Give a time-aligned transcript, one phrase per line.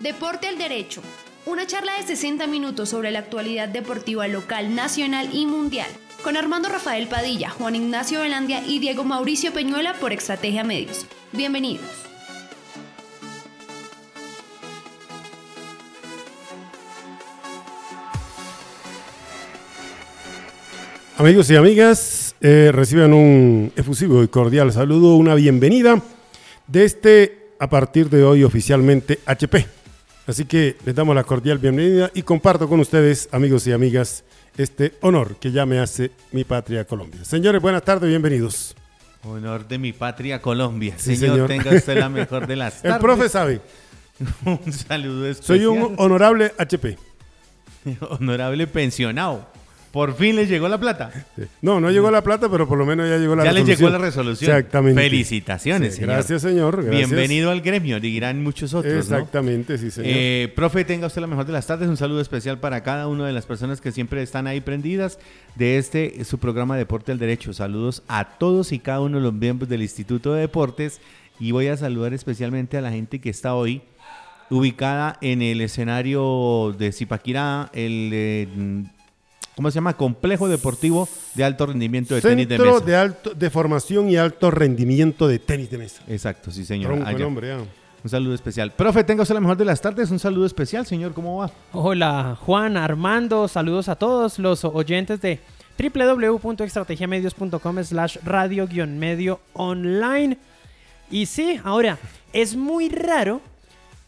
[0.00, 1.02] Deporte al Derecho.
[1.46, 5.90] Una charla de 60 minutos sobre la actualidad deportiva local, nacional y mundial.
[6.22, 11.06] Con Armando Rafael Padilla, Juan Ignacio Velandia y Diego Mauricio Peñuela por Estrategia Medios.
[11.32, 11.86] Bienvenidos.
[21.20, 26.00] Amigos y amigas, eh, reciban un efusivo y cordial saludo, una bienvenida
[26.66, 29.66] de este, a partir de hoy, oficialmente HP.
[30.26, 34.24] Así que les damos la cordial bienvenida y comparto con ustedes, amigos y amigas,
[34.56, 37.22] este honor que ya me hace mi patria Colombia.
[37.22, 38.74] Señores, buenas tardes, bienvenidos.
[39.24, 40.94] Honor de mi patria Colombia.
[40.96, 41.48] Sí, señor, señor.
[41.48, 42.94] tenga usted la mejor de las tardes.
[42.96, 43.60] El profe sabe,
[44.46, 45.58] un saludo especial.
[45.58, 46.96] soy un honorable HP.
[48.08, 49.46] honorable pensionado.
[49.92, 51.10] Por fin les llegó la plata.
[51.36, 51.42] Sí.
[51.62, 53.88] No, no llegó la plata, pero por lo menos ya llegó la ya les resolución.
[53.90, 54.50] llegó la resolución.
[54.56, 55.02] Exactamente.
[55.02, 56.14] Felicitaciones, Sí, señor.
[56.14, 56.82] Gracias, señor.
[56.84, 57.08] gracias.
[57.10, 58.98] Bienvenido al gremio, dirán muchos otros, ¿no?
[59.16, 60.10] Exactamente, sí, señor.
[60.14, 61.88] Eh, profe, tenga usted la mejor de las tardes.
[61.88, 65.18] Un saludo especial para cada una de las personas que siempre están ahí prendidas
[65.56, 67.52] de este su programa Deporte al Derecho.
[67.52, 71.00] Saludos a todos y cada uno de los miembros del Instituto de Deportes.
[71.40, 73.82] Y voy a saludar especialmente a la gente que está hoy
[74.50, 78.48] ubicada en el escenario de Zipaquirá, el eh,
[79.60, 79.94] ¿cómo se llama?
[79.94, 82.86] Complejo Deportivo de Alto Rendimiento de Tenis de Centro Mesa.
[82.86, 86.02] de, alto, de formación y alto rendimiento de tenis de mesa.
[86.08, 86.92] Exacto, sí, señor.
[86.92, 87.26] Tronco el Allá.
[87.26, 87.54] hombre.
[88.02, 88.72] Un saludo especial.
[88.72, 90.10] Profe, tenga usted la mejor de las tardes.
[90.10, 91.12] Un saludo especial, señor.
[91.12, 91.50] ¿Cómo va?
[91.74, 95.40] Hola Juan, Armando, saludos a todos los oyentes de
[95.78, 100.38] www.estrategiamedios.com slash radio-medio online.
[101.10, 101.98] Y sí, ahora,
[102.32, 103.42] es muy raro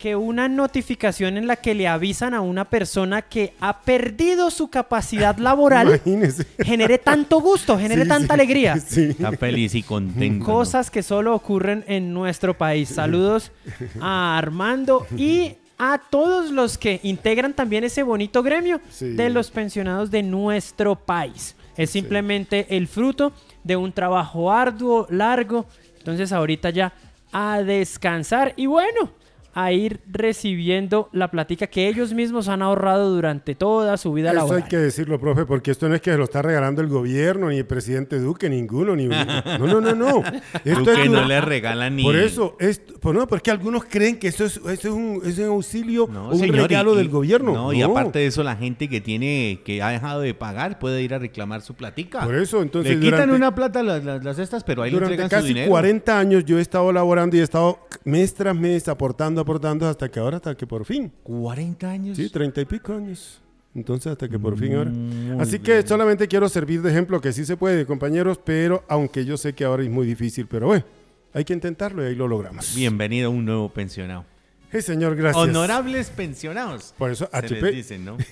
[0.03, 4.69] que una notificación en la que le avisan a una persona que ha perdido su
[4.69, 6.45] capacidad laboral Imagínese.
[6.59, 8.77] genere tanto gusto, genere Sí, tanta sí, alegría.
[8.85, 9.03] Sí.
[9.11, 10.45] Está feliz y contento.
[10.45, 12.89] Cosas que solo ocurren en nuestro país.
[12.89, 13.53] Saludos
[14.01, 19.11] a Armando y a todos los que integran también ese bonito gremio Sí.
[19.11, 21.55] de los pensionados de nuestro país.
[21.77, 25.67] Es simplemente el fruto de un trabajo arduo, largo.
[25.99, 26.93] Entonces ahorita ya
[27.31, 29.11] a descansar y bueno,
[29.55, 34.37] a ir recibiendo la platica que ellos mismos han ahorrado durante toda su vida Eso
[34.39, 34.63] laboral.
[34.63, 37.49] hay que decirlo, profe, porque esto no es que se lo está regalando el gobierno,
[37.51, 40.23] ni el presidente Duque, ninguno, ni No, no, no, no.
[40.65, 42.03] Esto Duque es no le regala ni.
[42.03, 45.39] Por eso, esto, pues no, porque algunos creen que eso es, eso es, un, es
[45.39, 47.53] un auxilio No, un señor, regalo y- del gobierno.
[47.53, 51.03] No, y aparte de eso, la gente que tiene, que ha dejado de pagar, puede
[51.03, 52.21] ir a reclamar su platica.
[52.25, 55.15] Por eso, entonces, Le quitan una plata las, las, las estas, pero ahí le Durante
[55.15, 55.71] entregan su casi dinero.
[55.71, 60.11] 40 años yo he estado laborando y he estado mes tras mes aportando, aportando hasta
[60.11, 61.13] que ahora, hasta que por fin.
[61.23, 62.17] 40 años.
[62.17, 63.41] Sí, treinta y pico años.
[63.75, 64.91] Entonces, hasta que por fin ahora.
[64.91, 65.89] Muy Así que bien.
[65.89, 69.65] solamente quiero servir de ejemplo que sí se puede, compañeros, pero aunque yo sé que
[69.65, 70.85] ahora es muy difícil, pero bueno,
[71.33, 72.75] hay que intentarlo y ahí lo logramos.
[72.75, 74.25] Bienvenido a un nuevo pensionado.
[74.71, 75.43] Sí, señor, gracias.
[75.43, 76.95] Honorables pensionados.
[76.97, 77.61] Por eso, Se HP.
[77.63, 78.17] les dicen, ¿no?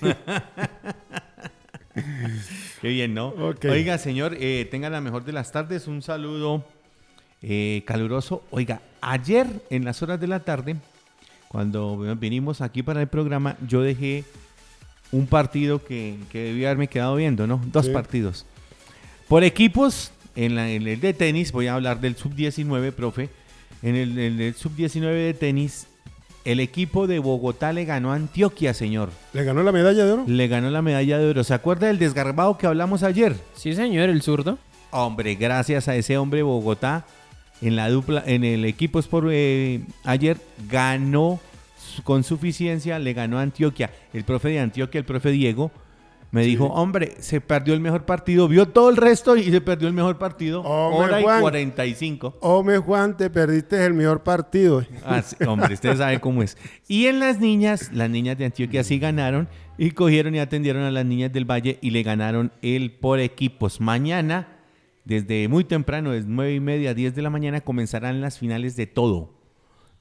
[2.81, 3.33] Qué bien, ¿no?
[3.69, 5.87] Oiga, señor, eh, tenga la mejor de las tardes.
[5.87, 6.63] Un saludo
[7.41, 8.43] eh, caluroso.
[8.51, 10.77] Oiga, ayer en las horas de la tarde,
[11.51, 14.23] cuando vinimos aquí para el programa, yo dejé
[15.11, 17.61] un partido que, que debía haberme quedado viendo, ¿no?
[17.73, 17.91] Dos Sí.
[17.91, 18.45] partidos.
[19.27, 23.29] Por equipos, en, la- en el de tenis, voy a hablar del sub-19, profe.
[23.83, 25.87] En el, en el sub-19 de tenis,
[26.45, 29.09] el equipo de Bogotá le ganó a Antioquia, señor.
[29.33, 30.23] ¿Le ganó la medalla de oro?
[30.27, 31.43] Le ganó la medalla de oro.
[31.43, 33.35] ¿Se acuerda del desgarbado que hablamos ayer?
[33.55, 34.57] Sí, señor, el zurdo.
[34.91, 37.05] Hombre, gracias a ese hombre Bogotá
[37.61, 40.37] en la dupla, en el equipo Sport eh, ayer
[40.69, 41.39] ganó
[42.03, 43.91] con suficiencia, le ganó a Antioquia.
[44.13, 45.71] El profe de Antioquia, el profe Diego,
[46.31, 49.89] me dijo, hombre, se perdió el mejor partido, vio todo el resto y se perdió
[49.89, 50.61] el mejor partido.
[50.61, 51.41] Hombre, hora y Juan.
[51.41, 52.37] 45.
[52.39, 54.85] Hombre, Juan, te perdiste el mejor partido.
[55.05, 56.57] Ah, sí, hombre, usted sabe cómo es.
[56.87, 60.91] Y en las niñas, las niñas de Antioquia sí ganaron y cogieron y atendieron a
[60.91, 63.81] las niñas del Valle y le ganaron el por equipos.
[63.81, 64.47] Mañana,
[65.05, 68.87] desde muy temprano, desde 9 y media, 10 de la mañana, comenzarán las finales de
[68.87, 69.33] todo.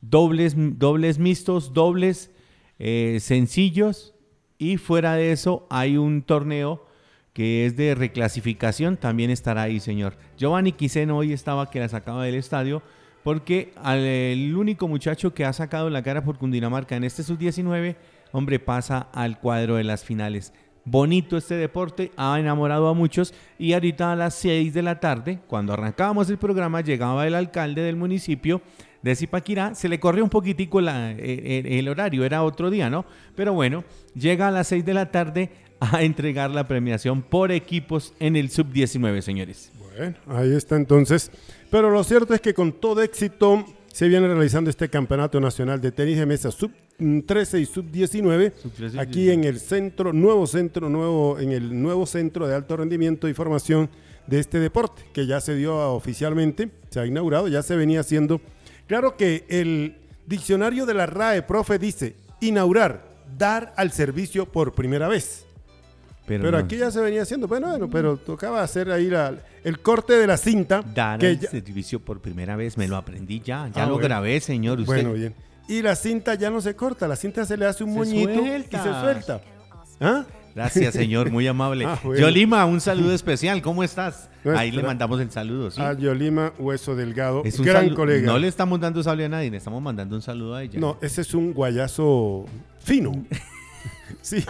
[0.03, 2.31] Dobles, dobles mixtos, dobles
[2.79, 4.15] eh, sencillos
[4.59, 6.87] y fuera de eso hay un torneo
[7.33, 10.17] que es de reclasificación, también estará ahí, señor.
[10.37, 12.83] Giovanni Quiseno hoy estaba que la sacaba del estadio
[13.23, 17.97] porque al- el único muchacho que ha sacado la cara por Cundinamarca en este sub-19,
[18.33, 20.53] hombre, pasa al cuadro de las finales.
[20.85, 25.41] Bonito este deporte, ha enamorado a muchos y ahorita a las 6 de la tarde,
[25.47, 28.63] cuando arrancábamos el programa, llegaba el alcalde del municipio
[29.03, 33.05] de Zipaquirá, se le corrió un poquitico el, el horario, era otro día, ¿no?
[33.35, 33.85] Pero bueno,
[34.15, 35.51] llega a las 6 de la tarde
[35.81, 39.73] a entregar la premiación por equipos en el sub-19, señores.
[39.97, 41.31] Bueno, ahí está entonces.
[41.71, 45.93] Pero lo cierto es que con todo éxito se viene realizando este campeonato nacional de
[45.93, 46.71] tenis de mesa sub
[47.27, 49.33] 13 y sub 19 Sub 13 y aquí 19.
[49.35, 53.89] en el centro, nuevo centro, nuevo, en el nuevo centro de alto rendimiento y formación
[54.27, 58.41] de este deporte, que ya se dio oficialmente, se ha inaugurado, ya se venía haciendo.
[58.87, 63.03] Claro que el diccionario de la RAE, profe, dice inaugurar,
[63.37, 65.47] dar al servicio por primera vez.
[66.27, 66.59] Pero, no.
[66.59, 70.27] aquí ya se venía haciendo, bueno, bueno, pero tocaba hacer ahí la- el corte de
[70.29, 70.81] la cinta.
[70.95, 73.95] Dar que el ya- servicio por primera vez, me lo aprendí ya, ya Ah, lo
[73.95, 74.09] bueno.
[74.09, 74.79] grabé, señor.
[74.79, 74.87] Usted.
[74.93, 75.35] Bueno, bien.
[75.71, 78.35] Y la cinta ya no se corta, la cinta se le hace un Se moñito
[78.41, 78.77] suelta.
[78.77, 79.41] y se suelta.
[80.01, 80.25] ¿Ah?
[80.55, 81.85] Gracias, señor, muy amable.
[81.87, 82.21] Ah, bueno.
[82.21, 84.29] Yolima, un saludo especial, ¿cómo estás?
[84.43, 85.81] Nuestra- Ahí le mandamos el saludo, ¿sí?
[85.81, 88.27] A Yolima Hueso Delgado, Es un gran colega.
[88.27, 90.81] No le estamos dando saludo a nadie, le estamos mandando un saludo a ella.
[90.81, 92.47] No, ese es un guayazo
[92.81, 93.13] fino.
[94.23, 94.45] sí.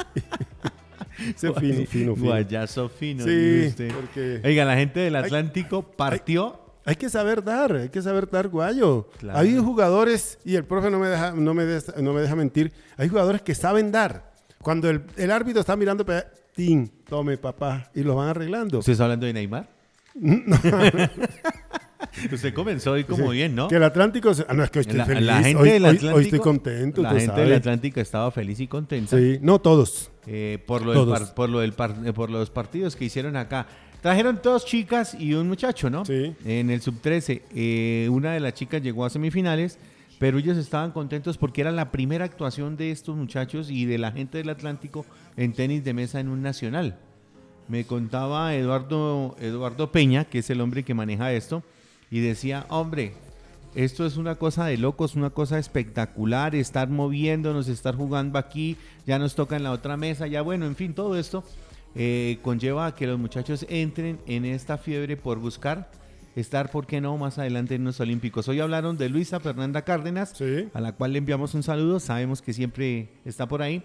[1.37, 2.15] ese fino, fino, fino.
[2.17, 3.25] Guayazo fino.
[3.25, 3.93] Sí, usted.
[3.93, 6.60] porque Oiga, la gente del Atlántico partió.
[6.85, 9.09] Hay que saber dar, hay que saber dar guayo.
[9.19, 9.39] Claro.
[9.39, 12.73] Hay jugadores, y el profe no me deja, no me deja, no me deja mentir,
[12.97, 14.31] hay jugadores que saben dar.
[14.63, 16.05] Cuando el, el árbitro está mirando,
[16.55, 18.79] tin, tome papá, y lo van arreglando.
[18.81, 19.69] ¿Usted está hablando de Neymar?
[22.33, 23.69] Usted comenzó hoy como Sí, bien, ¿no?
[23.69, 25.69] Que el Atlántico, se- ah, no es que hoy estoy La, feliz, la gente hoy,
[25.71, 26.15] del Atlántico.
[26.15, 27.53] hoy estoy contento, La gente del.
[27.55, 29.17] Atlántico estaba feliz y contenta.
[29.17, 30.11] Sí, no todos.
[30.27, 31.21] eh, por, lo del Todos.
[31.21, 33.67] par- por, lo del par- eh, por los partidos que hicieron acá.
[34.01, 36.05] Trajeron dos chicas y un muchacho, ¿no?
[36.05, 36.35] Sí.
[36.45, 37.43] En el sub-13.
[37.55, 39.79] eh, una de las chicas llegó a semifinales,
[40.19, 44.13] pero ellos estaban contentos porque era la primera actuación de estos muchachos y de la
[44.13, 45.05] gente del Atlántico
[45.37, 46.99] en tenis de mesa en un nacional.
[47.69, 51.63] Me contaba Eduardo, Eduardo Peña, que es el hombre que maneja esto,
[52.11, 53.13] y decía, hombre,
[53.75, 58.77] esto es una cosa de locos, una cosa espectacular, estar moviéndonos, estar jugando aquí,
[59.07, 61.45] ya nos toca en la otra mesa, ya bueno, en fin, todo esto
[61.95, 65.91] eh, conlleva a que los muchachos entren en esta fiebre por buscar
[66.37, 68.47] estar, ¿por qué no?, más adelante en los Olímpicos.
[68.49, 70.69] Hoy hablaron de Luisa Fernanda Cárdenas, Sí.
[70.73, 73.83] a la cual le enviamos un saludo, sabemos que siempre está por ahí.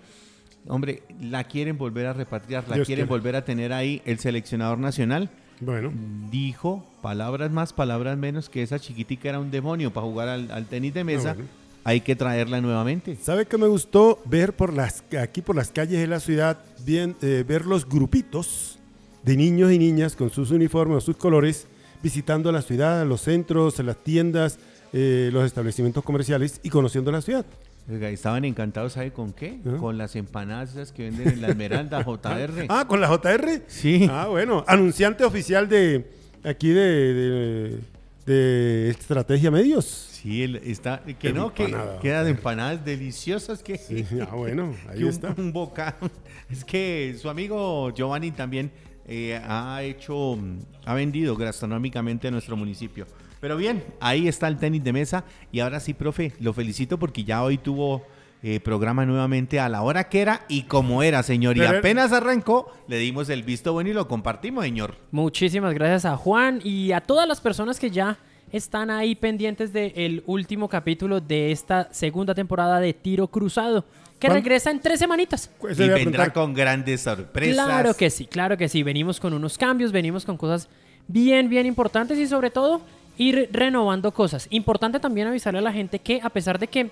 [0.68, 4.80] Hombre, la quieren volver a repatriar, la Dios quieren volver a tener ahí el seleccionador
[4.80, 5.30] nacional
[5.60, 5.92] Bueno,
[6.32, 10.66] dijo, palabras más, palabras menos, que esa chiquitica era un demonio para jugar al, al
[10.66, 11.32] tenis de mesa.
[11.32, 11.50] Ah, bueno.
[11.88, 13.16] Hay que traerla nuevamente.
[13.22, 17.16] ¿sabe qué me gustó ver por las aquí por las calles de la ciudad, bien,
[17.22, 18.80] eh, ver los grupitos
[19.22, 21.68] de niños y niñas con sus uniformes, sus colores,
[22.02, 24.58] visitando la ciudad, los centros, las tiendas,
[24.94, 27.46] eh, los establecimientos comerciales y conociendo la ciudad.
[27.88, 29.60] Oiga, estaban encantados, ¿sabe con qué?
[29.68, 29.78] ¿Ah?
[29.80, 32.66] Con las empanadas esas que venden en la Esmeralda JR.
[32.68, 33.62] Ah, con la JR.
[33.68, 34.08] Sí.
[34.10, 36.04] Ah, bueno, anunciante oficial de
[36.44, 36.82] aquí de,
[37.14, 37.80] de,
[38.26, 40.15] de Estrategia Medios.
[40.26, 45.04] Sí, el- está, que no, que quedan empanadas deliciosas que, Sí, ah, bueno, ahí que
[45.04, 45.36] un, está.
[45.38, 46.10] un bocado.
[46.50, 48.72] Es que su amigo Giovanni también
[49.08, 50.36] eh, ha hecho,
[50.84, 53.06] ha vendido gastronómicamente a nuestro municipio.
[53.40, 55.26] Pero bien, ahí está el tenis de mesa.
[55.52, 58.02] Y ahora sí, profe, lo felicito porque ya hoy tuvo
[58.42, 61.56] eh, programa nuevamente a la hora que era y como era, señor.
[61.56, 64.96] Y apenas arrancó, le dimos el visto bueno y lo compartimos, señor.
[65.12, 68.18] Muchísimas gracias a Juan y a todas las personas que ya
[68.56, 73.84] están ahí pendientes del último capítulo de esta segunda temporada de Tiro Cruzado,
[74.20, 75.50] que ¿Cuán- regresa en tres semanitas.
[75.60, 77.66] Pues, y vendrá con grandes sorpresas.
[77.66, 78.82] Claro que sí, claro que sí.
[78.82, 80.70] Venimos con unos cambios, venimos con cosas
[81.08, 82.82] bien, bien importantes y sobre todo
[83.18, 84.48] ir renovando cosas.
[84.50, 86.92] Importante también avisarle a la gente que a pesar de que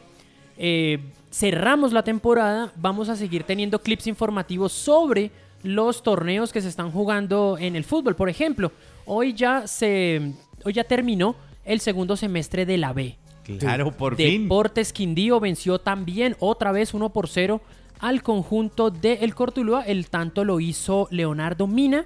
[0.58, 1.00] eh,
[1.32, 5.32] cerramos la temporada, vamos a seguir teniendo clips informativos sobre
[5.64, 8.16] los torneos que se están jugando en el fútbol.
[8.18, 8.72] Por ejemplo,
[9.06, 10.34] hoy ya se,
[10.66, 13.18] hoy ya terminó el segundo semestre de la B.
[13.60, 14.44] Claro, por fin.
[14.44, 17.62] Deportes Quindío venció también otra vez 1 por 0
[18.00, 19.84] al conjunto de El Cortuluá.
[19.84, 22.06] El tanto lo hizo Leonardo Mina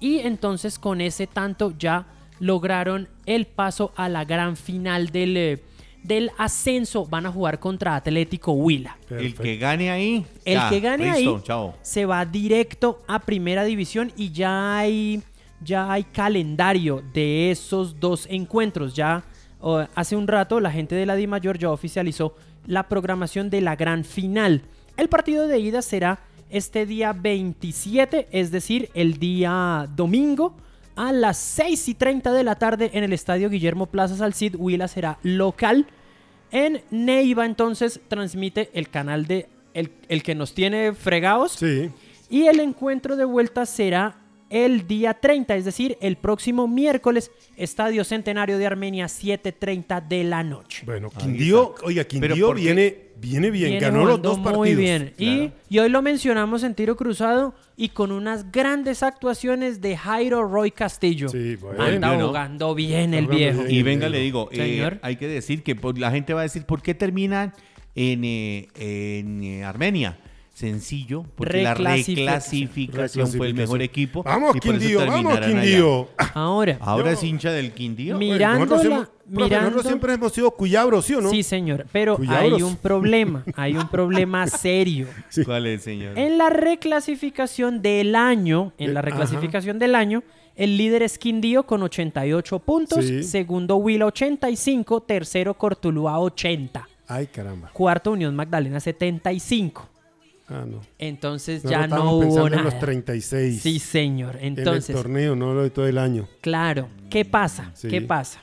[0.00, 2.06] y entonces con ese tanto ya
[2.40, 5.62] lograron el paso a la gran final del, eh,
[6.02, 7.06] del ascenso.
[7.06, 8.98] Van a jugar contra Atlético Huila.
[9.08, 10.26] El que gane ahí.
[10.44, 11.74] El ya, que gane listo, ahí chao.
[11.80, 15.22] se va directo a primera división y ya hay,
[15.64, 18.94] ya hay calendario de esos dos encuentros.
[18.94, 19.24] Ya
[19.60, 22.34] oh, hace un rato la gente de la Di Mayor ya oficializó
[22.66, 24.62] la programación de la gran final.
[24.96, 30.54] El partido de ida será este día 27, es decir, el día domingo
[30.96, 34.54] a las 6 y 30 de la tarde en el estadio Guillermo Plaza Salcid.
[34.56, 35.86] Huila será local.
[36.50, 41.52] En Neiva entonces transmite el canal de el, el que nos tiene fregados.
[41.52, 41.90] Sí,
[42.30, 44.23] Y el encuentro de vuelta será
[44.54, 50.44] el día 30, es decir, el próximo miércoles, Estadio Centenario de Armenia, 7.30 de la
[50.44, 50.84] noche.
[50.86, 54.56] Bueno, Quindío, oiga, Quindío viene, viene bien, Viene ganó los dos partidos.
[54.58, 55.12] Muy bien.
[55.18, 55.52] Y, Claro.
[55.68, 60.70] y hoy lo mencionamos en tiro cruzado y con unas grandes actuaciones de Jairo Roy
[60.70, 61.28] Castillo.
[61.30, 61.82] Sí, bueno.
[61.82, 62.28] Anda Bueno.
[62.28, 63.64] jugando bien el viejo.
[63.64, 63.74] bien.
[63.74, 65.00] Y venga, le digo, eh, Señor.
[65.02, 67.52] hay que decir que por- la gente va a decir, ¿por qué terminan
[67.96, 70.16] en, eh, en, eh, Armenia?
[70.54, 72.26] Sencillo, porque la Reclasificación.
[72.62, 74.22] reclasificación fue el mejor equipo.
[74.22, 75.46] Vamos, Quindío, vamos, allá.
[75.48, 76.08] Quindío.
[76.32, 78.14] Ahora, Ahora Yo- es hincha del Quindío.
[78.16, 78.66] Profe, mirando-
[79.26, 81.28] nosotros siempre hemos sido cuyabros, ¿sí o no?
[81.30, 82.52] sí, señor, pero Cuyabros.
[82.54, 85.08] hay un problema, hay un problema serio.
[85.28, 85.44] Sí.
[85.44, 86.16] ¿Cuál es, señor?
[86.16, 90.22] En la reclasificación del año, en la Eh, reclasificación del año,
[90.54, 93.24] el líder es Quindío con 88 puntos, Sí.
[93.24, 97.70] segundo Huila 85, tercero Cortuluá 80, Ay, caramba.
[97.72, 99.88] cuarto Unión Magdalena 75.
[100.48, 100.80] Ah, no.
[100.98, 102.58] Entonces Nosotros ya no hubo nada.
[102.58, 103.62] en los 36.
[103.62, 104.36] Sí, señor.
[104.36, 106.28] en el Entonces, torneo, no lo de todo el año.
[106.40, 107.70] claro, ¿qué pasa?
[107.74, 107.88] Sí.
[107.88, 108.42] ¿Qué pasa?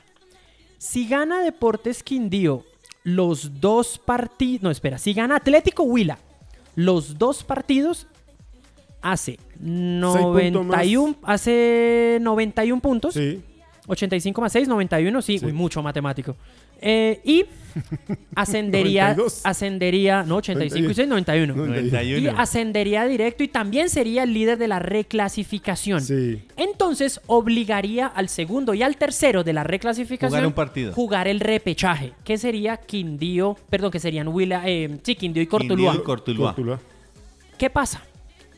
[0.78, 2.64] Si gana Deportes Quindío
[3.04, 6.18] los dos partidos, no, espera, si gana Atlético Huila
[6.74, 8.06] los dos partidos
[9.00, 13.40] hace puntos 91 hace 91 puntos, Sí.
[13.86, 15.46] 85 más 6, 91, sí, Sí.
[15.46, 16.36] uy, mucho matemático.
[16.82, 17.44] Eh, y
[18.34, 19.40] ascendería 92.
[19.44, 21.54] ascendería, no, 85 y 6, 91.
[21.54, 22.34] No, Y 91.
[22.38, 26.00] ascendería directo y también sería el líder de la reclasificación.
[26.00, 26.42] Sí.
[26.56, 30.92] Entonces obligaría al segundo y al tercero de la reclasificación Jugar un partido.
[30.92, 35.92] jugar el repechaje, que sería Quindío, perdón, que serían Huila, eh, sí, Quindío y Cortuluá.
[35.92, 36.48] Quindío y Cortuluá.
[36.54, 36.80] Cortuluá.
[37.58, 38.02] ¿Qué pasa?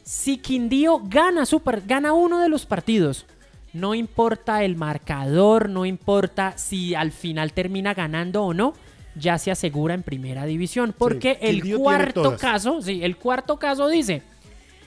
[0.02, 3.26] Si Quindío gana, su par- gana uno de los partidos,
[3.74, 8.72] no importa el marcador, no importa si al final termina ganando o no,
[9.16, 10.94] ya se asegura en primera división.
[10.96, 14.22] Porque el cuarto caso, sí, el cuarto caso dice,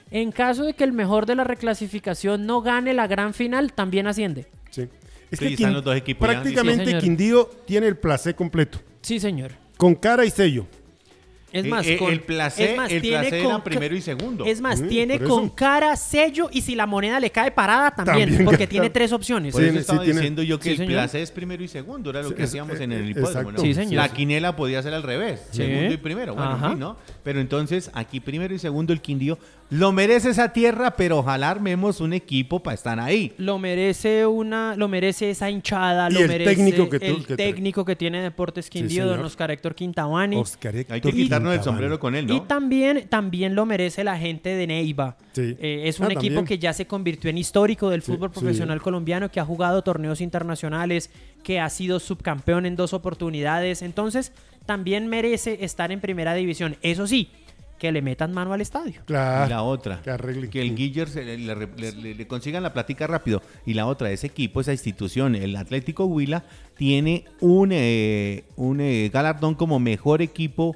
[0.10, 4.08] en caso de que el mejor de la reclasificación no gane la gran final, también
[4.08, 4.48] asciende.
[4.72, 4.88] Sí.
[5.30, 6.98] Es Sí, que están los dos equipos prácticamente Sí.
[7.00, 8.80] Quindío tiene el placé completo.
[9.02, 9.52] Sí, señor.
[9.76, 10.66] Con cara y sello.
[11.58, 13.64] Es Eh, más, eh, con- el placer, es más, el tiene placer con era ca-
[13.64, 14.46] primero y segundo.
[14.46, 15.56] Es más, Mm, tiene con eso.
[15.56, 19.54] cara, sello y si la moneda le cae parada también, También porque tiene tres opciones.
[19.54, 20.94] Por Sí, eso sí, estaba tiene- diciendo yo que Sí, el señor.
[20.94, 23.30] placer es primero y segundo, era lo que es- hacíamos en el eh, hipódromo.
[23.30, 23.52] exacto.
[23.52, 23.60] ¿no?
[23.60, 23.94] Sí, señor.
[23.96, 25.58] La quinela podía ser al revés, Sí.
[25.58, 26.98] segundo y primero, bueno, ¿no?
[27.24, 29.38] Pero entonces aquí primero y segundo el Quindío
[29.70, 33.34] lo merece esa tierra, pero ojalá armemos un equipo para estar ahí.
[33.38, 37.26] Lo merece una, lo merece esa hinchada, Y lo el merece técnico que tú- el
[37.26, 37.52] que trae.
[37.54, 40.38] técnico que tiene Deportes Quindío, don Oscar Héctor Quintabani.
[40.38, 42.36] Oscar Hay que quitarnos el sombrero con él, ¿no?
[42.36, 45.18] Y también, también lo merece la gente de Neiva.
[45.34, 45.56] Sí.
[45.60, 46.46] Eh, es un Ah, equipo también.
[46.46, 48.40] que ya se convirtió en histórico del fútbol sí.
[48.40, 51.10] profesional colombiano, que ha jugado torneos internacionales,
[51.44, 53.82] que ha sido subcampeón en dos oportunidades.
[53.82, 54.32] Entonces,
[54.66, 56.76] también merece estar en primera división.
[56.82, 57.30] Eso sí,
[57.80, 59.02] que le metan mano al estadio.
[59.06, 59.46] Claro.
[59.46, 60.50] y la otra, que arreglen.
[60.50, 63.44] que el Guiller le, le- le- le- le consigan la platica rápido.
[63.68, 66.44] Y la otra, ese equipo, esa institución, el Atlético Huila,
[66.76, 70.76] tiene un, eh, un eh, galardón como mejor equipo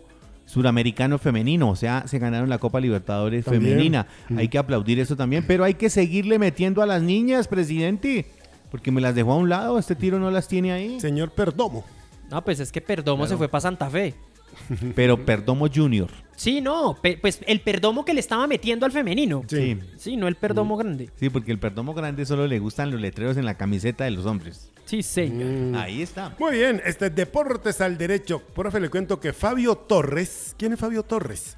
[0.51, 1.69] suramericano femenino.
[1.69, 3.63] O sea, se ganaron la Copa Libertadores También.
[3.73, 4.07] femenina.
[4.29, 4.37] Mm.
[4.37, 5.45] Hay que aplaudir eso también.
[5.47, 8.25] Pero hay que seguirle metiendo a las niñas, presidente.
[8.69, 9.79] Porque me las dejó a un lado.
[9.79, 10.99] Este tiro no las tiene ahí.
[10.99, 11.85] Señor Perdomo.
[12.29, 13.29] No, pues es que Perdomo Claro.
[13.29, 14.13] se fue para Santa Fe.
[14.95, 16.09] Pero Perdomo Junior.
[16.35, 19.43] Sí, no, pe- pues el Perdomo que le estaba metiendo al femenino.
[19.47, 19.77] Sí.
[19.97, 21.09] Sí, no el Perdomo grande.
[21.15, 24.25] Sí, porque el Perdomo grande solo le gustan los letreros en la camiseta de los
[24.25, 24.69] hombres.
[24.91, 25.47] Sí, señor.
[25.47, 25.75] Mm.
[25.75, 26.35] Ahí está.
[26.37, 28.41] Muy bien, este Deportes al Derecho.
[28.41, 31.55] Profe, le cuento que Fabio Torres, ¿quién es Fabio Torres?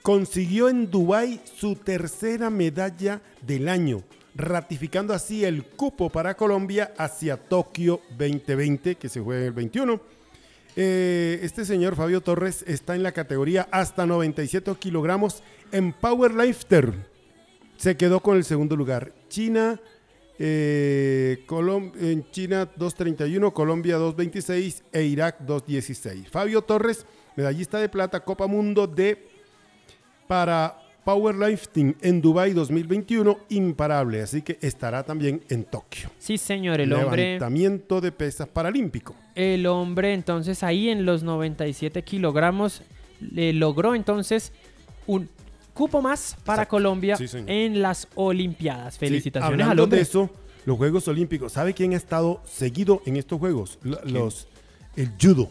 [0.00, 4.02] Consiguió en Dubái su tercera medalla del año,
[4.34, 10.00] ratificando así el cupo para Colombia hacia Tokio 2020, que se juega en el 21.
[10.74, 16.94] Eh, este señor Fabio Torres está en la categoría hasta 97 kilogramos en Powerlifter.
[17.76, 19.12] Se quedó con el segundo lugar.
[19.28, 19.78] China,
[20.38, 26.26] eh, Colom- en China 2.31, Colombia 2.26 e Irak 2.16.
[26.28, 29.26] Fabio Torres, medallista de plata, Copa Mundo de
[30.26, 34.22] para Powerlifting en Dubai 2021, imparable.
[34.22, 36.10] Así que estará también en Tokio.
[36.18, 37.24] Sí, señor, el hombre.
[37.34, 39.14] Levantamiento de pesas paralímpico.
[39.34, 42.82] El hombre entonces ahí en los 97 kilogramos
[43.20, 44.52] le logró entonces
[45.06, 45.28] un
[45.74, 46.70] cupo más para Exacto.
[46.76, 48.94] Colombia Sí, en las Olimpiadas.
[48.94, 49.96] Sí, Felicitaciones hablando hombre.
[49.98, 50.30] de eso,
[50.64, 51.52] los Juegos Olímpicos.
[51.52, 53.78] ¿Sabe quién ha estado seguido en estos Juegos?
[54.04, 54.48] Los,
[54.96, 55.50] el judo,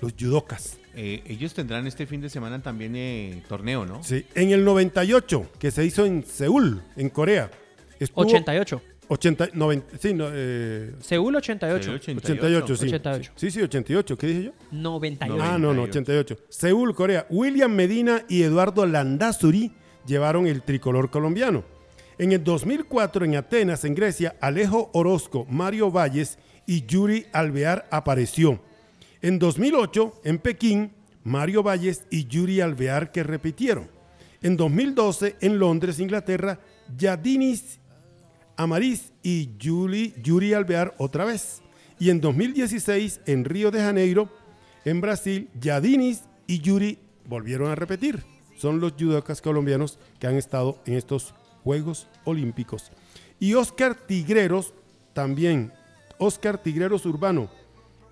[0.00, 0.78] los judocas.
[0.94, 4.02] Eh, ellos tendrán este fin de semana también eh, torneo, ¿no?
[4.04, 7.50] Sí, en el 98, que se hizo en Seúl, en Corea.
[7.98, 8.82] estuvo 88.
[9.12, 11.98] 80, 90, sí, no, eh, Seúl 88.
[12.02, 12.86] Sí, 88, sí.
[12.86, 13.32] 88.
[13.36, 14.52] Sí, sí, 88, ¿qué dije yo?
[14.70, 15.44] 98.
[15.44, 16.38] Ah, no, no, 88.
[16.48, 17.26] Seúl, Corea.
[17.28, 19.72] William Medina y Eduardo Landazuri
[20.06, 21.62] llevaron el tricolor colombiano.
[22.16, 28.60] En el 2004 en Atenas, en Grecia, Alejo Orozco, Mario Valles y Yuri Alvear apareció.
[29.20, 30.92] En 2008 en Pekín,
[31.22, 33.90] Mario Valles y Yuri Alvear que repitieron.
[34.40, 36.60] En 2012 en Londres, Inglaterra,
[36.96, 37.78] Yadinis
[38.56, 41.62] Amariz y Yuri, Alvear otra vez.
[41.98, 44.28] Y en 2016 en Río de Janeiro,
[44.84, 48.24] en Brasil, Yadinis y Yuri volvieron a repetir.
[48.56, 52.90] Son los judocas colombianos que han estado en estos Juegos Olímpicos.
[53.38, 54.74] Y Oscar Tigreros,
[55.12, 55.72] también,
[56.18, 57.50] Oscar Tigreros Urbano,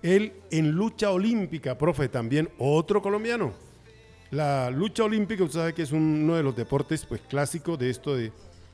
[0.01, 3.53] él en lucha olímpica, profe, también otro colombiano.
[4.31, 8.15] La lucha olímpica, usted sabe que es uno de los deportes pues, clásicos de esto
[8.15, 8.31] de,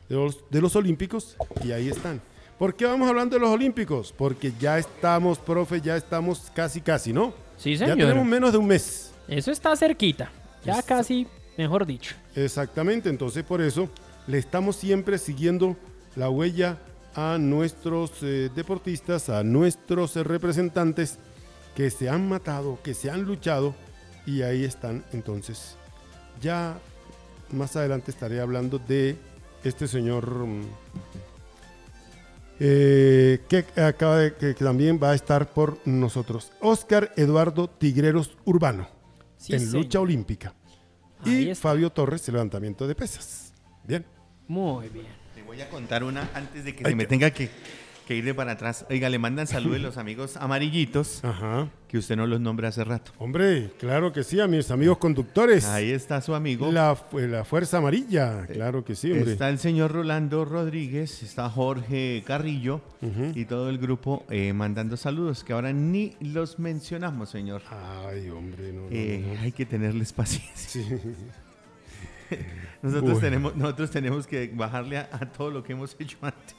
[0.10, 2.22] de los, de los olímpicos, y ahí están.
[2.58, 4.14] ¿Por qué vamos hablando de los olímpicos?
[4.18, 7.34] Porque ya estamos, profe, ya estamos casi, casi, ¿no?
[7.58, 8.08] Sí, Ya señor.
[8.10, 9.12] tenemos menos de un mes.
[9.28, 10.32] Eso está cerquita.
[10.64, 12.16] Ya casi, mejor dicho.
[12.36, 13.90] Exactamente, entonces por eso
[14.26, 15.76] le estamos siempre siguiendo
[16.16, 16.78] la huella
[17.16, 21.18] a nuestros eh, deportistas, a nuestros eh, representantes
[21.76, 23.76] que se han matado, que se han luchado
[24.26, 25.04] y ahí están.
[25.14, 25.76] Entonces,
[26.42, 26.78] ya
[27.52, 29.16] más adelante estaré hablando de
[29.67, 30.62] este señor mm,
[32.59, 38.88] eh, que acaba de que, también va a estar por nosotros, Oscar Eduardo Tigreros Urbano
[39.38, 39.75] Sí, en señor.
[39.75, 40.55] lucha olímpica.
[41.24, 41.69] Ahí Y está.
[41.69, 43.53] Fabio Torres, levantamiento de pesas.
[43.83, 44.03] Bien.
[44.47, 45.05] Muy bien.
[45.36, 47.50] Te voy a contar una antes de que Ay, se me tenga que,
[48.08, 48.86] que ir de para atrás.
[48.90, 51.68] Oiga, le mandan saludos los amigos amarillitos Ajá.
[51.88, 53.12] que usted no los nombra hace rato.
[53.20, 55.66] Hombre, claro que sí, a mis amigos conductores.
[55.66, 56.72] Ahí está su amigo.
[56.72, 59.34] La, fu- la Fuerza Amarilla, claro que sí, hombre.
[59.34, 62.82] Está el señor Rolando Rodríguez, está Jorge Carrillo
[63.36, 67.62] y todo el grupo eh, mandando saludos, que ahora ni los mencionamos, señor.
[67.70, 69.42] Ay, hombre, no, no, Eh, no, no.
[69.42, 70.82] Hay que tenerles paciencia.
[70.82, 70.88] Sí.
[72.82, 73.20] Nosotros, Bueno.
[73.22, 76.56] tenemos, nosotros tenemos que bajarle a, a todo lo que hemos hecho antes.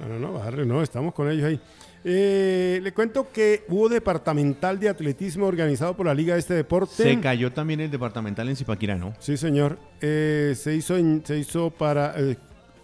[0.00, 1.60] No, no, no, bajarle, no, estamos con ellos ahí.
[2.02, 6.94] Eh, le cuento que hubo departamental de atletismo organizado por la Liga de este deporte.
[6.94, 9.12] Se cayó también el departamental en Zipaquirá, ¿no?
[9.18, 9.78] Sí, señor.
[10.00, 12.14] Eh, se, hizo en- se hizo para,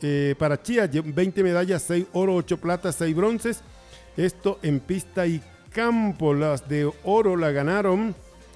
[0.02, 3.62] eh, para Chía, lle- 20 medallas, 6 oro, 8 plata, 6 bronces.
[4.18, 5.40] Esto en pista y
[5.72, 6.34] campo.
[6.34, 8.14] Las de oro la ganaron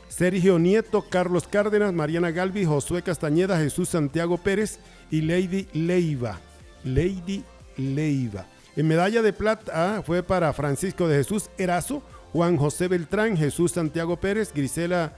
[0.08, 4.78] Sergio Nieto, Carlos Cárdenas, Mariana Galvi, Josué Castañeda, Jesús Santiago Pérez
[5.10, 6.38] y Lady Leiva.
[6.84, 7.44] Lady
[7.80, 8.46] Leiva.
[8.76, 13.72] En medalla de plata ah, fue para Francisco de Jesús Erazo, Juan José Beltrán, Jesús
[13.72, 15.14] Santiago Pérez, Grisela,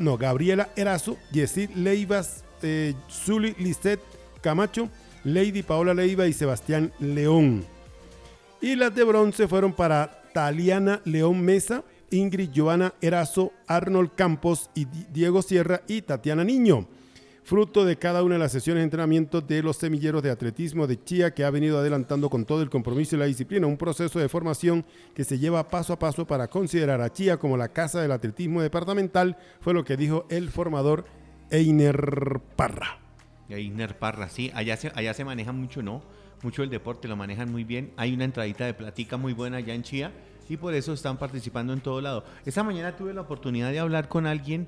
[0.00, 4.00] no, Gabriela Erazo, Yesid Leivas, eh, Zuli Lisset
[4.40, 4.88] Camacho,
[5.24, 7.64] Lady Paola Leiva y Sebastián León.
[8.60, 14.86] Y las de bronce fueron para Taliana León Mesa, Ingrid Joana Erazo, Arnold Campos y
[14.86, 16.86] Di- Diego Sierra y Tatiana Niño.
[17.46, 21.00] Fruto de cada una de las sesiones de entrenamiento de los semilleros de atletismo de
[21.04, 24.28] Chía que ha venido adelantando con todo el compromiso y la disciplina, un proceso de
[24.28, 28.10] formación que se lleva paso a paso para considerar a Chía como la casa del
[28.10, 31.04] atletismo departamental, fue lo que dijo el formador
[31.50, 32.98] Einer Parra.
[33.48, 36.02] Einer Parra, sí, allá se, allá se maneja mucho, ¿no?
[36.42, 37.92] Mucho el deporte, lo manejan muy bien.
[37.96, 40.10] Hay una entradita de platica muy buena allá en Chía
[40.48, 42.24] y por eso están participando en todo lado.
[42.44, 44.66] Esta mañana tuve la oportunidad de hablar con alguien